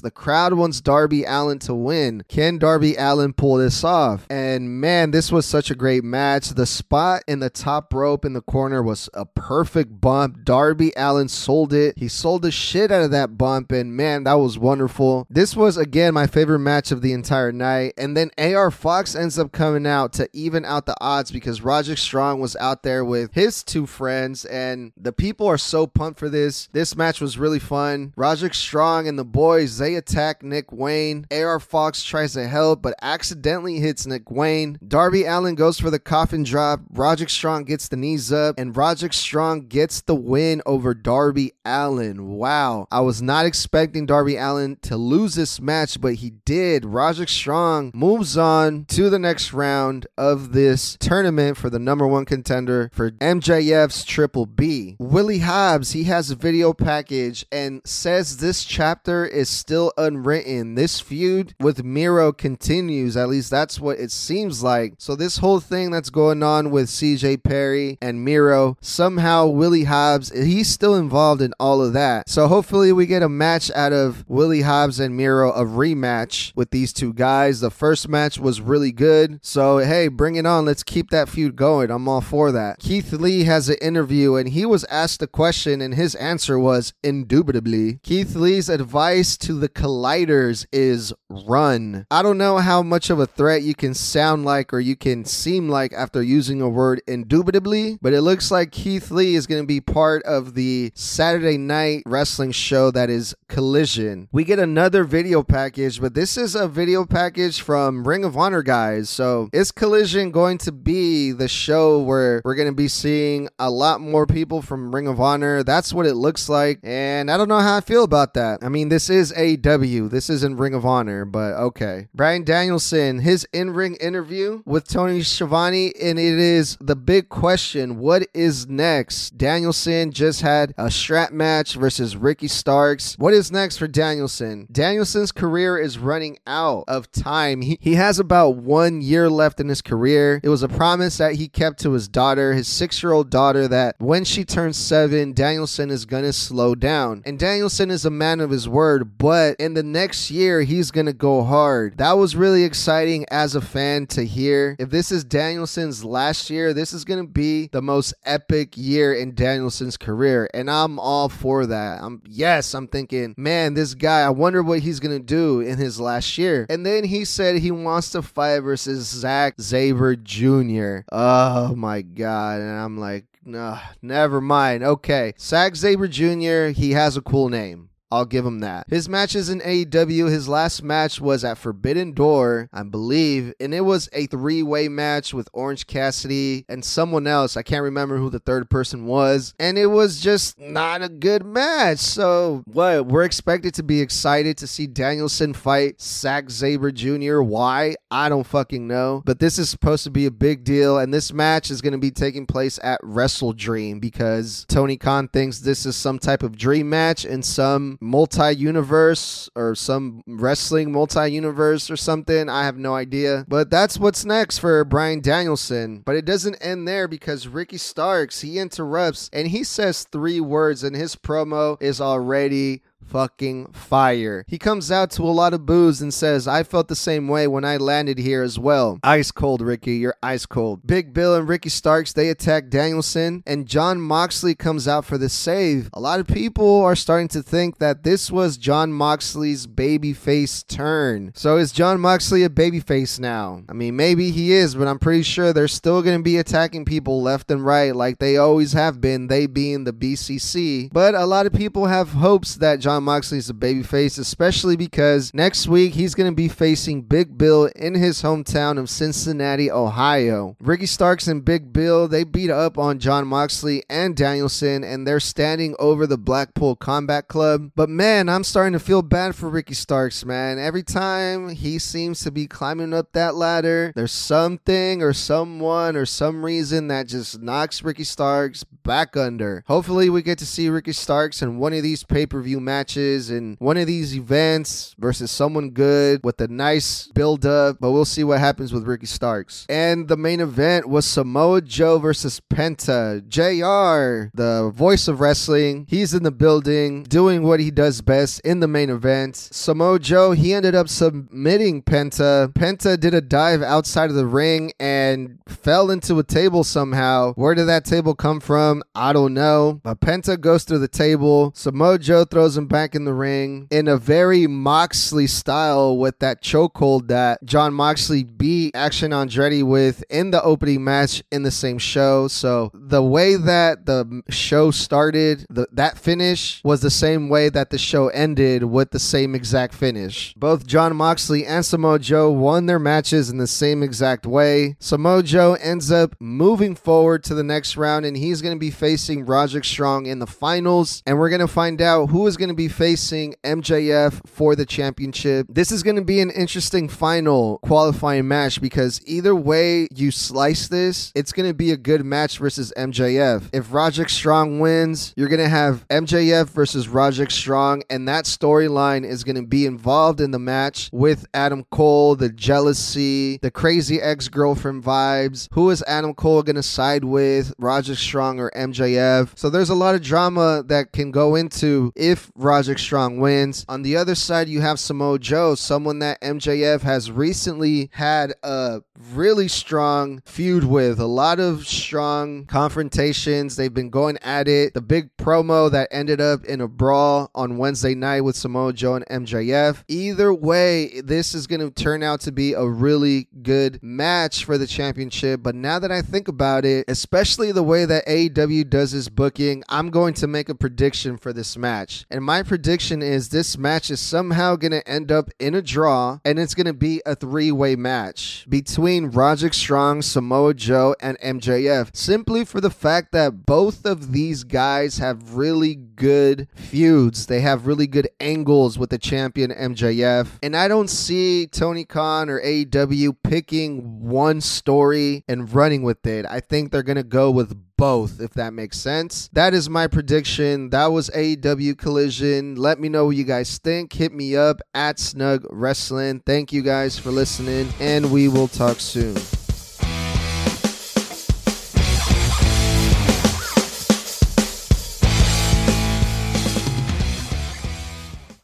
The 0.00 0.10
crowd 0.10 0.54
wants 0.54 0.80
Darby 0.80 1.24
Allin 1.24 1.58
to 1.60 1.74
win. 1.74 2.24
Can 2.28 2.58
Darby 2.58 2.96
Allin 2.96 3.32
pull 3.32 3.56
this 3.56 3.84
off? 3.84 4.26
And 4.30 4.80
man, 4.80 5.10
this 5.10 5.32
was 5.32 5.46
such 5.46 5.70
a 5.70 5.74
great 5.74 6.04
match. 6.04 6.50
The 6.50 6.66
spot 6.66 7.22
in 7.26 7.40
the 7.40 7.50
top 7.50 7.92
rope 7.92 8.24
in 8.24 8.32
the 8.32 8.40
corner 8.42 8.82
was 8.82 9.08
a 9.14 9.26
perfect 9.26 10.00
bump. 10.00 10.44
Darby 10.46 10.92
Allin 10.96 11.26
sold 11.26 11.72
it. 11.72 11.98
He 11.98 12.06
sold 12.06 12.42
the 12.42 12.52
shit 12.52 12.92
out 12.92 13.02
of 13.02 13.10
that 13.10 13.36
bump, 13.36 13.72
and 13.72 13.96
man, 13.96 14.22
that 14.24 14.34
was 14.34 14.56
wonderful. 14.56 15.26
This 15.28 15.56
was 15.56 15.76
again 15.76 16.14
my 16.14 16.28
favorite 16.28 16.60
match 16.60 16.92
of 16.92 17.02
the 17.02 17.12
entire 17.12 17.50
night. 17.50 17.94
And 17.98 18.16
then 18.16 18.30
AR 18.38 18.70
Fox 18.70 19.16
ends 19.16 19.40
up 19.40 19.50
coming 19.50 19.88
out 19.88 20.12
to 20.14 20.28
even 20.32 20.64
out 20.64 20.86
the 20.86 20.94
odds 21.00 21.32
because 21.32 21.62
Roderick 21.62 21.98
Strong 21.98 22.38
was 22.38 22.54
out 22.56 22.84
there 22.84 23.04
with 23.04 23.34
his 23.34 23.64
two 23.64 23.86
friends, 23.86 24.44
and 24.44 24.92
the 24.96 25.12
people 25.12 25.48
are 25.48 25.58
so 25.58 25.88
pumped 25.88 26.20
for 26.20 26.28
this. 26.28 26.68
This 26.72 26.94
match 26.94 27.20
was 27.20 27.38
really 27.38 27.58
fun. 27.58 28.12
Roderick 28.14 28.54
Strong 28.54 29.08
and 29.08 29.18
the 29.18 29.24
boys 29.24 29.78
they 29.78 29.96
attack 29.96 30.44
Nick 30.44 30.70
Wayne. 30.70 31.26
AR 31.32 31.58
Fox 31.58 32.04
tries 32.04 32.34
to 32.34 32.46
help, 32.46 32.82
but 32.82 32.94
accidentally 33.02 33.80
hits 33.80 34.06
Nick 34.06 34.30
Wayne. 34.30 34.78
Darby 34.86 35.24
Allin 35.24 35.56
goes 35.56 35.80
for 35.80 35.90
the 35.90 35.98
coffin 35.98 36.44
drop. 36.44 36.82
Roderick 36.92 37.30
Strong 37.30 37.64
gets 37.64 37.88
the 37.88 37.96
knees 37.96 38.32
up, 38.32 38.54
and 38.58 38.76
Roderick 38.76 39.12
Strong 39.12 39.66
gets 39.66 40.02
the 40.02 40.14
win 40.14 40.35
over 40.36 40.92
Darby 40.92 41.52
Allin. 41.64 42.28
Wow. 42.28 42.88
I 42.90 43.00
was 43.00 43.22
not 43.22 43.46
expecting 43.46 44.04
Darby 44.04 44.36
Allin 44.36 44.76
to 44.82 44.96
lose 44.96 45.34
this 45.34 45.60
match, 45.60 45.98
but 46.00 46.16
he 46.16 46.30
did. 46.44 46.84
Roderick 46.84 47.30
Strong 47.30 47.92
moves 47.94 48.36
on 48.36 48.84
to 48.86 49.08
the 49.08 49.18
next 49.18 49.54
round 49.54 50.06
of 50.18 50.52
this 50.52 50.98
tournament 51.00 51.56
for 51.56 51.70
the 51.70 51.78
number 51.78 52.06
one 52.06 52.26
contender 52.26 52.90
for 52.92 53.12
MJF's 53.12 54.04
Triple 54.04 54.44
B. 54.44 54.96
Willie 54.98 55.38
Hobbs, 55.38 55.92
he 55.92 56.04
has 56.04 56.30
a 56.30 56.36
video 56.36 56.74
package 56.74 57.46
and 57.50 57.80
says 57.86 58.36
this 58.36 58.64
chapter 58.64 59.24
is 59.24 59.48
still 59.48 59.90
unwritten. 59.96 60.74
This 60.74 61.00
feud 61.00 61.54
with 61.58 61.82
Miro 61.82 62.32
continues. 62.32 63.16
At 63.16 63.28
least 63.28 63.50
that's 63.50 63.80
what 63.80 63.98
it 63.98 64.10
seems 64.10 64.62
like. 64.62 64.94
So 64.98 65.16
this 65.16 65.38
whole 65.38 65.60
thing 65.60 65.90
that's 65.90 66.10
going 66.10 66.42
on 66.42 66.70
with 66.70 66.88
CJ 66.88 67.42
Perry 67.42 67.96
and 68.02 68.22
Miro, 68.22 68.76
somehow 68.82 69.46
Willie 69.46 69.84
Hobbs, 69.84 70.25
he's 70.34 70.68
still 70.68 70.94
involved 70.94 71.42
in 71.42 71.52
all 71.58 71.82
of 71.82 71.92
that. 71.92 72.28
So 72.28 72.48
hopefully 72.48 72.92
we 72.92 73.06
get 73.06 73.22
a 73.22 73.28
match 73.28 73.70
out 73.72 73.92
of 73.92 74.24
Willie 74.28 74.62
Hobbs 74.62 75.00
and 75.00 75.16
Miro, 75.16 75.52
a 75.52 75.64
rematch 75.64 76.52
with 76.54 76.70
these 76.70 76.92
two 76.92 77.12
guys. 77.12 77.60
The 77.60 77.70
first 77.70 78.08
match 78.08 78.38
was 78.38 78.60
really 78.60 78.92
good. 78.92 79.38
So 79.42 79.78
hey, 79.78 80.08
bring 80.08 80.36
it 80.36 80.46
on. 80.46 80.64
Let's 80.64 80.82
keep 80.82 81.10
that 81.10 81.28
feud 81.28 81.56
going. 81.56 81.90
I'm 81.90 82.08
all 82.08 82.20
for 82.20 82.52
that. 82.52 82.78
Keith 82.78 83.12
Lee 83.12 83.44
has 83.44 83.68
an 83.68 83.76
interview 83.80 84.34
and 84.36 84.48
he 84.48 84.66
was 84.66 84.84
asked 84.84 85.22
a 85.22 85.26
question 85.26 85.80
and 85.80 85.94
his 85.94 86.14
answer 86.16 86.58
was 86.58 86.92
indubitably. 87.02 88.00
Keith 88.02 88.34
Lee's 88.34 88.68
advice 88.68 89.36
to 89.38 89.54
the 89.54 89.68
colliders 89.68 90.66
is 90.72 91.12
run. 91.28 92.06
I 92.10 92.22
don't 92.22 92.38
know 92.38 92.58
how 92.58 92.82
much 92.82 93.10
of 93.10 93.18
a 93.18 93.26
threat 93.26 93.62
you 93.62 93.74
can 93.74 93.94
sound 93.94 94.44
like 94.44 94.72
or 94.72 94.80
you 94.80 94.96
can 94.96 95.24
seem 95.24 95.68
like 95.68 95.92
after 95.92 96.22
using 96.22 96.60
a 96.60 96.68
word 96.68 97.02
indubitably, 97.06 97.98
but 98.00 98.12
it 98.12 98.22
looks 98.22 98.50
like 98.50 98.72
Keith 98.72 99.10
Lee 99.10 99.34
is 99.34 99.46
going 99.46 99.62
to 99.62 99.66
be 99.66 99.80
part 99.80 100.15
of 100.24 100.54
the 100.54 100.92
Saturday 100.94 101.58
night 101.58 102.02
wrestling 102.06 102.52
show 102.52 102.90
that 102.90 103.10
is 103.10 103.34
Collision. 103.48 104.28
We 104.32 104.44
get 104.44 104.58
another 104.58 105.04
video 105.04 105.42
package, 105.42 106.00
but 106.00 106.14
this 106.14 106.36
is 106.36 106.54
a 106.54 106.68
video 106.68 107.04
package 107.04 107.60
from 107.60 108.06
Ring 108.06 108.24
of 108.24 108.36
Honor 108.36 108.62
guys. 108.62 109.10
So 109.10 109.48
is 109.52 109.72
Collision 109.72 110.30
going 110.30 110.58
to 110.58 110.72
be 110.72 111.32
the 111.32 111.48
show 111.48 112.00
where 112.00 112.42
we're 112.44 112.54
going 112.54 112.68
to 112.68 112.74
be 112.74 112.88
seeing 112.88 113.48
a 113.58 113.70
lot 113.70 114.00
more 114.00 114.26
people 114.26 114.62
from 114.62 114.94
Ring 114.94 115.06
of 115.06 115.20
Honor? 115.20 115.62
That's 115.62 115.92
what 115.92 116.06
it 116.06 116.14
looks 116.14 116.48
like. 116.48 116.80
And 116.82 117.30
I 117.30 117.36
don't 117.36 117.48
know 117.48 117.60
how 117.60 117.76
I 117.76 117.80
feel 117.80 118.04
about 118.04 118.34
that. 118.34 118.60
I 118.62 118.68
mean, 118.68 118.88
this 118.88 119.10
is 119.10 119.32
AEW. 119.32 120.10
This 120.10 120.30
isn't 120.30 120.56
Ring 120.56 120.74
of 120.74 120.84
Honor, 120.84 121.24
but 121.24 121.54
okay. 121.54 122.08
Bryan 122.14 122.44
Danielson, 122.44 123.20
his 123.20 123.46
in-ring 123.52 123.96
interview 123.96 124.62
with 124.64 124.88
Tony 124.88 125.22
Schiavone, 125.22 125.92
and 126.00 126.18
it 126.18 126.38
is 126.38 126.76
the 126.80 126.96
big 126.96 127.28
question, 127.28 127.98
what 127.98 128.26
is 128.34 128.66
next? 128.66 129.36
Danielson 129.38 130.05
just 130.12 130.42
had 130.42 130.74
a 130.76 130.90
strap 130.90 131.32
match 131.32 131.74
versus 131.74 132.16
Ricky 132.16 132.48
Starks. 132.48 133.16
What 133.18 133.34
is 133.34 133.52
next 133.52 133.78
for 133.78 133.86
Danielson? 133.86 134.66
Danielson's 134.70 135.32
career 135.32 135.78
is 135.78 135.98
running 135.98 136.38
out 136.46 136.84
of 136.88 137.10
time. 137.12 137.62
He, 137.62 137.78
he 137.80 137.94
has 137.94 138.18
about 138.18 138.56
one 138.56 139.00
year 139.00 139.28
left 139.30 139.60
in 139.60 139.68
his 139.68 139.82
career. 139.82 140.40
It 140.42 140.48
was 140.48 140.62
a 140.62 140.68
promise 140.68 141.18
that 141.18 141.34
he 141.34 141.48
kept 141.48 141.80
to 141.80 141.92
his 141.92 142.08
daughter, 142.08 142.52
his 142.52 142.68
six 142.68 143.02
year 143.02 143.12
old 143.12 143.30
daughter, 143.30 143.68
that 143.68 143.96
when 143.98 144.24
she 144.24 144.44
turns 144.44 144.76
seven, 144.76 145.32
Danielson 145.32 145.90
is 145.90 146.04
going 146.04 146.24
to 146.24 146.32
slow 146.32 146.74
down. 146.74 147.22
And 147.24 147.38
Danielson 147.38 147.90
is 147.90 148.04
a 148.04 148.10
man 148.10 148.40
of 148.40 148.50
his 148.50 148.68
word, 148.68 149.18
but 149.18 149.56
in 149.58 149.74
the 149.74 149.82
next 149.82 150.30
year, 150.30 150.62
he's 150.62 150.90
going 150.90 151.06
to 151.06 151.12
go 151.12 151.42
hard. 151.44 151.98
That 151.98 152.12
was 152.12 152.36
really 152.36 152.64
exciting 152.64 153.26
as 153.30 153.54
a 153.54 153.60
fan 153.60 154.06
to 154.08 154.24
hear. 154.24 154.76
If 154.78 154.90
this 154.90 155.12
is 155.12 155.24
Danielson's 155.24 156.04
last 156.04 156.50
year, 156.50 156.72
this 156.72 156.92
is 156.92 157.04
going 157.04 157.24
to 157.24 157.32
be 157.32 157.68
the 157.72 157.82
most 157.82 158.14
epic 158.24 158.76
year 158.76 159.14
in 159.14 159.34
Danielson's 159.34 159.85
career. 159.94 160.48
And 160.54 160.70
I'm 160.70 160.98
all 160.98 161.28
for 161.28 161.66
that. 161.66 162.02
I'm, 162.02 162.22
yes, 162.26 162.72
I'm 162.72 162.88
thinking, 162.88 163.34
man, 163.36 163.74
this 163.74 163.92
guy, 163.92 164.22
I 164.22 164.30
wonder 164.30 164.62
what 164.62 164.80
he's 164.80 165.00
to 165.18 165.18
do 165.24 165.60
in 165.60 165.76
his 165.76 166.00
last 166.00 166.38
year. 166.38 166.66
And 166.70 166.86
then 166.86 167.04
he 167.04 167.26
said 167.26 167.58
he 167.58 167.70
wants 167.70 168.08
to 168.10 168.22
fight 168.22 168.60
versus 168.60 169.06
Zack 169.06 169.54
Sabre 169.58 170.16
Jr. 170.16 171.00
Oh 171.12 171.74
my 171.76 172.00
God. 172.00 172.60
And 172.60 172.70
I'm 172.70 172.96
like, 172.96 173.26
nah, 173.44 173.80
never 174.00 174.40
mind. 174.40 174.82
Okay. 174.82 175.34
Zack 175.38 175.76
Sabre 175.76 176.08
Jr., 176.08 176.68
he 176.68 176.92
has 176.92 177.18
a 177.18 177.22
cool 177.22 177.50
name. 177.50 177.90
I'll 178.10 178.24
give 178.24 178.46
him 178.46 178.60
that. 178.60 178.86
His 178.88 179.08
matches 179.08 179.48
in 179.48 179.60
AEW, 179.60 180.30
his 180.30 180.48
last 180.48 180.82
match 180.82 181.20
was 181.20 181.44
at 181.44 181.58
Forbidden 181.58 182.12
Door, 182.12 182.68
I 182.72 182.84
believe, 182.84 183.52
and 183.58 183.74
it 183.74 183.80
was 183.80 184.08
a 184.12 184.26
three 184.26 184.62
way 184.62 184.88
match 184.88 185.34
with 185.34 185.48
Orange 185.52 185.86
Cassidy 185.86 186.64
and 186.68 186.84
someone 186.84 187.26
else. 187.26 187.56
I 187.56 187.62
can't 187.62 187.82
remember 187.82 188.18
who 188.18 188.30
the 188.30 188.38
third 188.38 188.70
person 188.70 189.06
was. 189.06 189.54
And 189.58 189.76
it 189.76 189.86
was 189.86 190.20
just 190.20 190.58
not 190.58 191.02
a 191.02 191.08
good 191.08 191.44
match. 191.44 191.98
So, 191.98 192.62
what? 192.66 193.06
We're 193.06 193.24
expected 193.24 193.74
to 193.74 193.82
be 193.82 194.00
excited 194.00 194.56
to 194.58 194.66
see 194.66 194.86
Danielson 194.86 195.52
fight 195.52 196.00
Zack 196.00 196.50
Sabre 196.50 196.92
Jr. 196.92 197.40
Why? 197.40 197.96
I 198.10 198.28
don't 198.28 198.46
fucking 198.46 198.86
know. 198.86 199.22
But 199.24 199.40
this 199.40 199.58
is 199.58 199.68
supposed 199.68 200.04
to 200.04 200.10
be 200.10 200.26
a 200.26 200.30
big 200.30 200.64
deal, 200.64 200.98
and 200.98 201.12
this 201.12 201.32
match 201.32 201.70
is 201.70 201.80
going 201.80 201.92
to 201.92 201.98
be 201.98 202.10
taking 202.10 202.46
place 202.46 202.78
at 202.82 203.00
Wrestle 203.02 203.52
Dream 203.52 203.98
because 203.98 204.64
Tony 204.68 204.96
Khan 204.96 205.28
thinks 205.28 205.58
this 205.58 205.84
is 205.84 205.96
some 205.96 206.18
type 206.18 206.42
of 206.42 206.56
dream 206.56 206.88
match 206.88 207.24
and 207.24 207.44
some 207.44 207.95
multi 208.00 208.52
universe 208.52 209.48
or 209.54 209.74
some 209.74 210.22
wrestling 210.26 210.92
multi 210.92 211.28
universe 211.28 211.90
or 211.90 211.96
something. 211.96 212.48
I 212.48 212.64
have 212.64 212.76
no 212.78 212.94
idea. 212.94 213.44
But 213.48 213.70
that's 213.70 213.98
what's 213.98 214.24
next 214.24 214.58
for 214.58 214.84
Brian 214.84 215.20
Danielson. 215.20 216.02
But 216.04 216.16
it 216.16 216.24
doesn't 216.24 216.56
end 216.56 216.86
there 216.86 217.08
because 217.08 217.48
Ricky 217.48 217.78
Starks, 217.78 218.40
he 218.40 218.58
interrupts 218.58 219.30
and 219.32 219.48
he 219.48 219.64
says 219.64 220.04
three 220.04 220.40
words, 220.40 220.84
and 220.84 220.96
his 220.96 221.16
promo 221.16 221.80
is 221.80 222.00
already 222.00 222.82
fucking 223.08 223.72
fire. 223.72 224.44
He 224.48 224.58
comes 224.58 224.90
out 224.90 225.10
to 225.12 225.22
a 225.22 225.30
lot 225.30 225.54
of 225.54 225.66
boos 225.66 226.00
and 226.00 226.12
says, 226.12 226.46
I 226.48 226.62
felt 226.62 226.88
the 226.88 226.96
same 226.96 227.28
way 227.28 227.46
when 227.46 227.64
I 227.64 227.76
landed 227.76 228.18
here 228.18 228.42
as 228.42 228.58
well. 228.58 228.98
Ice 229.02 229.30
cold, 229.30 229.60
Ricky. 229.60 229.96
You're 229.96 230.16
ice 230.22 230.46
cold. 230.46 230.86
Big 230.86 231.12
Bill 231.12 231.34
and 231.34 231.48
Ricky 231.48 231.68
Starks, 231.68 232.12
they 232.12 232.28
attack 232.28 232.68
Danielson, 232.68 233.42
and 233.46 233.66
Jon 233.66 234.00
Moxley 234.00 234.54
comes 234.54 234.86
out 234.88 235.04
for 235.04 235.18
the 235.18 235.28
save. 235.28 235.90
A 235.92 236.00
lot 236.00 236.20
of 236.20 236.26
people 236.26 236.82
are 236.82 236.96
starting 236.96 237.28
to 237.28 237.42
think 237.42 237.78
that 237.78 238.02
this 238.02 238.30
was 238.30 238.56
Jon 238.56 238.92
Moxley's 238.92 239.66
babyface 239.66 240.66
turn. 240.66 241.32
So 241.34 241.56
is 241.56 241.72
Jon 241.72 242.00
Moxley 242.00 242.44
a 242.44 242.48
babyface 242.48 243.18
now? 243.18 243.62
I 243.68 243.72
mean, 243.72 243.96
maybe 243.96 244.30
he 244.30 244.52
is, 244.52 244.74
but 244.74 244.88
I'm 244.88 244.98
pretty 244.98 245.22
sure 245.22 245.52
they're 245.52 245.68
still 245.68 246.02
going 246.02 246.18
to 246.18 246.22
be 246.22 246.38
attacking 246.38 246.84
people 246.84 247.22
left 247.22 247.50
and 247.50 247.64
right 247.64 247.94
like 247.94 248.18
they 248.18 248.36
always 248.36 248.72
have 248.72 249.00
been, 249.00 249.26
they 249.28 249.46
being 249.46 249.84
the 249.84 249.92
BCC. 249.92 250.90
But 250.92 251.14
a 251.14 251.26
lot 251.26 251.46
of 251.46 251.52
people 251.52 251.86
have 251.86 252.10
hopes 252.10 252.56
that 252.56 252.80
Jon 252.80 252.95
Moxley 253.00 253.38
is 253.38 253.50
a 253.50 253.54
babyface, 253.54 254.18
especially 254.18 254.76
because 254.76 255.32
next 255.34 255.68
week 255.68 255.94
he's 255.94 256.14
going 256.14 256.30
to 256.30 256.34
be 256.34 256.48
facing 256.48 257.02
Big 257.02 257.36
Bill 257.36 257.66
in 257.76 257.94
his 257.94 258.22
hometown 258.22 258.78
of 258.78 258.90
Cincinnati, 258.90 259.70
Ohio. 259.70 260.56
Ricky 260.60 260.86
Starks 260.86 261.26
and 261.26 261.44
Big 261.44 261.72
Bill, 261.72 262.08
they 262.08 262.24
beat 262.24 262.50
up 262.50 262.78
on 262.78 262.98
Jon 262.98 263.26
Moxley 263.26 263.84
and 263.88 264.16
Danielson, 264.16 264.82
and 264.82 265.06
they're 265.06 265.20
standing 265.20 265.74
over 265.78 266.06
the 266.06 266.18
Blackpool 266.18 266.76
Combat 266.76 267.28
Club. 267.28 267.70
But 267.76 267.88
man, 267.88 268.28
I'm 268.28 268.44
starting 268.44 268.72
to 268.72 268.78
feel 268.78 269.02
bad 269.02 269.34
for 269.34 269.48
Ricky 269.48 269.74
Starks, 269.74 270.24
man. 270.24 270.58
Every 270.58 270.82
time 270.82 271.50
he 271.50 271.78
seems 271.78 272.20
to 272.20 272.30
be 272.30 272.46
climbing 272.46 272.94
up 272.94 273.12
that 273.12 273.34
ladder, 273.34 273.92
there's 273.94 274.12
something 274.12 275.02
or 275.02 275.12
someone 275.12 275.96
or 275.96 276.06
some 276.06 276.44
reason 276.44 276.88
that 276.88 277.08
just 277.08 277.40
knocks 277.40 277.82
Ricky 277.82 278.04
Starks 278.04 278.64
back 278.64 279.16
under. 279.16 279.64
Hopefully, 279.66 280.08
we 280.08 280.22
get 280.22 280.38
to 280.38 280.46
see 280.46 280.68
Ricky 280.68 280.92
Starks 280.92 281.42
in 281.42 281.58
one 281.58 281.72
of 281.72 281.82
these 281.82 282.04
pay 282.04 282.26
per 282.26 282.40
view 282.40 282.60
matches 282.60 282.85
in 282.94 283.56
one 283.58 283.76
of 283.76 283.88
these 283.88 284.14
events 284.14 284.94
versus 284.96 285.30
someone 285.30 285.70
good 285.70 286.20
with 286.22 286.40
a 286.40 286.46
nice 286.46 287.08
build 287.08 287.44
up, 287.44 287.78
but 287.80 287.90
we'll 287.90 288.04
see 288.04 288.22
what 288.22 288.38
happens 288.38 288.72
with 288.72 288.86
Ricky 288.86 289.06
Starks. 289.06 289.66
And 289.68 290.06
the 290.06 290.16
main 290.16 290.40
event 290.40 290.88
was 290.88 291.04
Samoa 291.04 291.62
Joe 291.62 291.98
versus 291.98 292.40
Penta. 292.48 293.26
JR, 293.26 294.30
the 294.36 294.70
voice 294.72 295.08
of 295.08 295.20
wrestling, 295.20 295.86
he's 295.88 296.14
in 296.14 296.22
the 296.22 296.30
building 296.30 297.02
doing 297.02 297.42
what 297.42 297.58
he 297.58 297.72
does 297.72 298.02
best 298.02 298.40
in 298.40 298.60
the 298.60 298.68
main 298.68 298.88
event. 298.88 299.34
Samoa 299.34 299.98
Joe, 299.98 300.30
he 300.30 300.54
ended 300.54 300.76
up 300.76 300.88
submitting 300.88 301.82
Penta. 301.82 302.52
Penta 302.52 302.98
did 302.98 303.14
a 303.14 303.20
dive 303.20 303.62
outside 303.62 304.10
of 304.10 304.16
the 304.16 304.26
ring 304.26 304.72
and 304.78 305.40
fell 305.48 305.90
into 305.90 306.20
a 306.20 306.24
table 306.24 306.62
somehow. 306.62 307.32
Where 307.34 307.56
did 307.56 307.64
that 307.64 307.84
table 307.84 308.14
come 308.14 308.38
from? 308.38 308.84
I 308.94 309.12
don't 309.12 309.34
know. 309.34 309.80
But 309.82 310.00
Penta 310.00 310.40
goes 310.40 310.62
through 310.62 310.78
the 310.78 310.88
table. 310.88 311.52
Samoa 311.56 311.98
Joe 311.98 312.24
throws 312.24 312.56
him 312.56 312.66
back 312.66 312.75
in 312.76 313.04
the 313.04 313.14
ring 313.14 313.68
in 313.70 313.88
a 313.88 313.96
very 313.96 314.46
Moxley 314.46 315.26
style 315.26 315.96
with 315.96 316.18
that 316.18 316.42
chokehold 316.42 317.08
that 317.08 317.44
Jon 317.44 317.72
Moxley 317.72 318.22
beat 318.24 318.76
Action 318.76 319.12
Andretti 319.12 319.62
with 319.62 320.04
in 320.10 320.30
the 320.30 320.42
opening 320.42 320.84
match 320.84 321.22
in 321.32 321.42
the 321.42 321.50
same 321.50 321.78
show. 321.78 322.28
So 322.28 322.70
the 322.74 323.02
way 323.02 323.36
that 323.36 323.86
the 323.86 324.22
show 324.28 324.70
started, 324.70 325.46
the, 325.48 325.66
that 325.72 325.98
finish 325.98 326.60
was 326.64 326.80
the 326.80 326.90
same 326.90 327.28
way 327.28 327.48
that 327.48 327.70
the 327.70 327.78
show 327.78 328.08
ended 328.08 328.64
with 328.64 328.90
the 328.90 328.98
same 328.98 329.34
exact 329.34 329.74
finish. 329.74 330.34
Both 330.34 330.66
Jon 330.66 330.94
Moxley 330.96 331.46
and 331.46 331.64
Samoa 331.64 331.98
Joe 331.98 332.30
won 332.30 332.66
their 332.66 332.78
matches 332.78 333.30
in 333.30 333.38
the 333.38 333.46
same 333.46 333.82
exact 333.82 334.26
way. 334.26 334.76
Samoa 334.78 335.22
Joe 335.22 335.54
ends 335.54 335.90
up 335.90 336.14
moving 336.20 336.74
forward 336.74 337.24
to 337.24 337.34
the 337.34 337.44
next 337.44 337.76
round 337.76 338.04
and 338.04 338.16
he's 338.16 338.42
going 338.42 338.54
to 338.54 338.60
be 338.60 338.70
facing 338.70 339.24
Roderick 339.24 339.64
Strong 339.64 340.06
in 340.06 340.18
the 340.18 340.26
finals. 340.26 341.02
And 341.06 341.18
we're 341.18 341.30
going 341.30 341.40
to 341.40 341.48
find 341.48 341.80
out 341.80 342.06
who 342.06 342.26
is 342.26 342.36
going 342.36 342.48
to 342.48 342.54
be 342.54 342.65
facing 342.68 343.34
MJF 343.44 344.26
for 344.26 344.56
the 344.56 344.66
championship. 344.66 345.46
This 345.48 345.70
is 345.70 345.82
going 345.82 345.96
to 345.96 346.04
be 346.04 346.20
an 346.20 346.30
interesting 346.30 346.88
final 346.88 347.58
qualifying 347.58 348.28
match 348.28 348.60
because 348.60 349.00
either 349.06 349.34
way 349.34 349.88
you 349.94 350.10
slice 350.10 350.68
this, 350.68 351.12
it's 351.14 351.32
going 351.32 351.48
to 351.48 351.54
be 351.54 351.70
a 351.70 351.76
good 351.76 352.04
match 352.04 352.38
versus 352.38 352.72
MJF. 352.76 353.50
If 353.52 353.72
Roderick 353.72 354.08
Strong 354.08 354.60
wins, 354.60 355.12
you're 355.16 355.28
going 355.28 355.40
to 355.40 355.48
have 355.48 355.86
MJF 355.88 356.48
versus 356.48 356.88
Roderick 356.88 357.30
Strong, 357.30 357.82
and 357.90 358.08
that 358.08 358.24
storyline 358.24 359.04
is 359.04 359.24
going 359.24 359.36
to 359.36 359.46
be 359.46 359.66
involved 359.66 360.20
in 360.20 360.30
the 360.30 360.38
match 360.38 360.88
with 360.92 361.26
Adam 361.34 361.64
Cole, 361.70 362.16
the 362.16 362.30
jealousy, 362.30 363.38
the 363.38 363.50
crazy 363.50 364.00
ex 364.00 364.28
girlfriend 364.28 364.82
vibes. 364.82 365.48
Who 365.52 365.70
is 365.70 365.84
Adam 365.86 366.14
Cole 366.14 366.42
going 366.42 366.56
to 366.56 366.62
side 366.62 367.04
with, 367.04 367.52
Roderick 367.58 367.98
Strong 367.98 368.40
or 368.40 368.50
MJF? 368.56 369.38
So 369.38 369.50
there's 369.50 369.70
a 369.70 369.74
lot 369.74 369.94
of 369.94 370.02
drama 370.02 370.64
that 370.66 370.92
can 370.92 371.10
go 371.10 371.34
into 371.34 371.92
if 371.94 372.30
Roderick 372.34 372.55
Strong 372.62 373.18
wins. 373.18 373.64
On 373.68 373.82
the 373.82 373.96
other 373.96 374.14
side, 374.14 374.48
you 374.48 374.60
have 374.60 374.78
Samoa 374.78 375.18
Joe, 375.18 375.54
someone 375.54 375.98
that 376.00 376.20
MJF 376.20 376.80
has 376.82 377.10
recently 377.10 377.90
had 377.92 378.34
a 378.42 378.82
really 379.12 379.48
strong 379.48 380.22
feud 380.24 380.64
with, 380.64 380.98
a 380.98 381.06
lot 381.06 381.38
of 381.38 381.66
strong 381.66 382.46
confrontations. 382.46 383.56
They've 383.56 383.72
been 383.72 383.90
going 383.90 384.18
at 384.22 384.48
it. 384.48 384.74
The 384.74 384.80
big 384.80 385.16
promo 385.16 385.70
that 385.70 385.88
ended 385.90 386.20
up 386.20 386.44
in 386.44 386.60
a 386.60 386.68
brawl 386.68 387.30
on 387.34 387.58
Wednesday 387.58 387.94
night 387.94 388.22
with 388.22 388.36
Samoa 388.36 388.72
Joe 388.72 388.94
and 388.94 389.26
MJF. 389.26 389.84
Either 389.88 390.32
way, 390.32 391.00
this 391.02 391.34
is 391.34 391.46
going 391.46 391.60
to 391.60 391.70
turn 391.70 392.02
out 392.02 392.20
to 392.22 392.32
be 392.32 392.54
a 392.54 392.66
really 392.66 393.28
good 393.42 393.78
match 393.82 394.44
for 394.44 394.56
the 394.56 394.66
championship. 394.66 395.42
But 395.42 395.54
now 395.54 395.78
that 395.78 395.92
I 395.92 396.02
think 396.02 396.28
about 396.28 396.64
it, 396.64 396.86
especially 396.88 397.52
the 397.52 397.62
way 397.62 397.84
that 397.84 398.06
AEW 398.06 398.68
does 398.70 398.92
his 398.92 399.08
booking, 399.08 399.62
I'm 399.68 399.90
going 399.90 400.14
to 400.14 400.26
make 400.26 400.48
a 400.48 400.54
prediction 400.54 401.16
for 401.16 401.32
this 401.32 401.56
match. 401.56 402.06
And 402.10 402.24
my 402.36 402.42
prediction 402.42 403.00
is 403.00 403.30
this 403.30 403.56
match 403.56 403.90
is 403.90 403.98
somehow 403.98 404.56
going 404.56 404.70
to 404.70 404.86
end 404.86 405.10
up 405.10 405.30
in 405.38 405.54
a 405.54 405.62
draw 405.62 406.18
and 406.22 406.38
it's 406.38 406.54
going 406.54 406.66
to 406.66 406.74
be 406.74 407.00
a 407.06 407.14
three 407.14 407.50
way 407.50 407.74
match 407.74 408.44
between 408.46 409.06
Roderick 409.06 409.54
Strong, 409.54 410.02
Samoa 410.02 410.52
Joe, 410.52 410.94
and 411.00 411.18
MJF. 411.20 411.96
Simply 411.96 412.44
for 412.44 412.60
the 412.60 412.68
fact 412.68 413.12
that 413.12 413.46
both 413.46 413.86
of 413.86 414.12
these 414.12 414.44
guys 414.44 414.98
have 414.98 415.36
really 415.36 415.74
good 415.74 416.46
feuds. 416.54 417.24
They 417.24 417.40
have 417.40 417.66
really 417.66 417.86
good 417.86 418.10
angles 418.20 418.78
with 418.78 418.90
the 418.90 418.98
champion 418.98 419.50
MJF. 419.50 420.28
And 420.42 420.54
I 420.54 420.68
don't 420.68 420.90
see 420.90 421.46
Tony 421.46 421.86
Khan 421.86 422.28
or 422.28 422.38
AEW 422.42 423.16
picking 423.24 424.06
one 424.06 424.42
story 424.42 425.24
and 425.26 425.50
running 425.54 425.82
with 425.82 426.06
it. 426.06 426.26
I 426.26 426.40
think 426.40 426.70
they're 426.70 426.82
going 426.82 426.96
to 426.96 427.02
go 427.02 427.30
with 427.30 427.65
both, 427.76 428.20
if 428.20 428.32
that 428.34 428.52
makes 428.52 428.78
sense. 428.78 429.28
That 429.32 429.54
is 429.54 429.68
my 429.68 429.86
prediction. 429.86 430.70
That 430.70 430.86
was 430.86 431.10
AEW 431.10 431.76
Collision. 431.78 432.56
Let 432.56 432.80
me 432.80 432.88
know 432.88 433.06
what 433.06 433.16
you 433.16 433.24
guys 433.24 433.58
think. 433.58 433.92
Hit 433.92 434.12
me 434.12 434.36
up 434.36 434.60
at 434.74 434.98
Snug 434.98 435.46
Wrestling. 435.50 436.20
Thank 436.26 436.52
you 436.52 436.62
guys 436.62 436.98
for 436.98 437.10
listening, 437.10 437.68
and 437.80 438.10
we 438.10 438.28
will 438.28 438.48
talk 438.48 438.80
soon. 438.80 439.16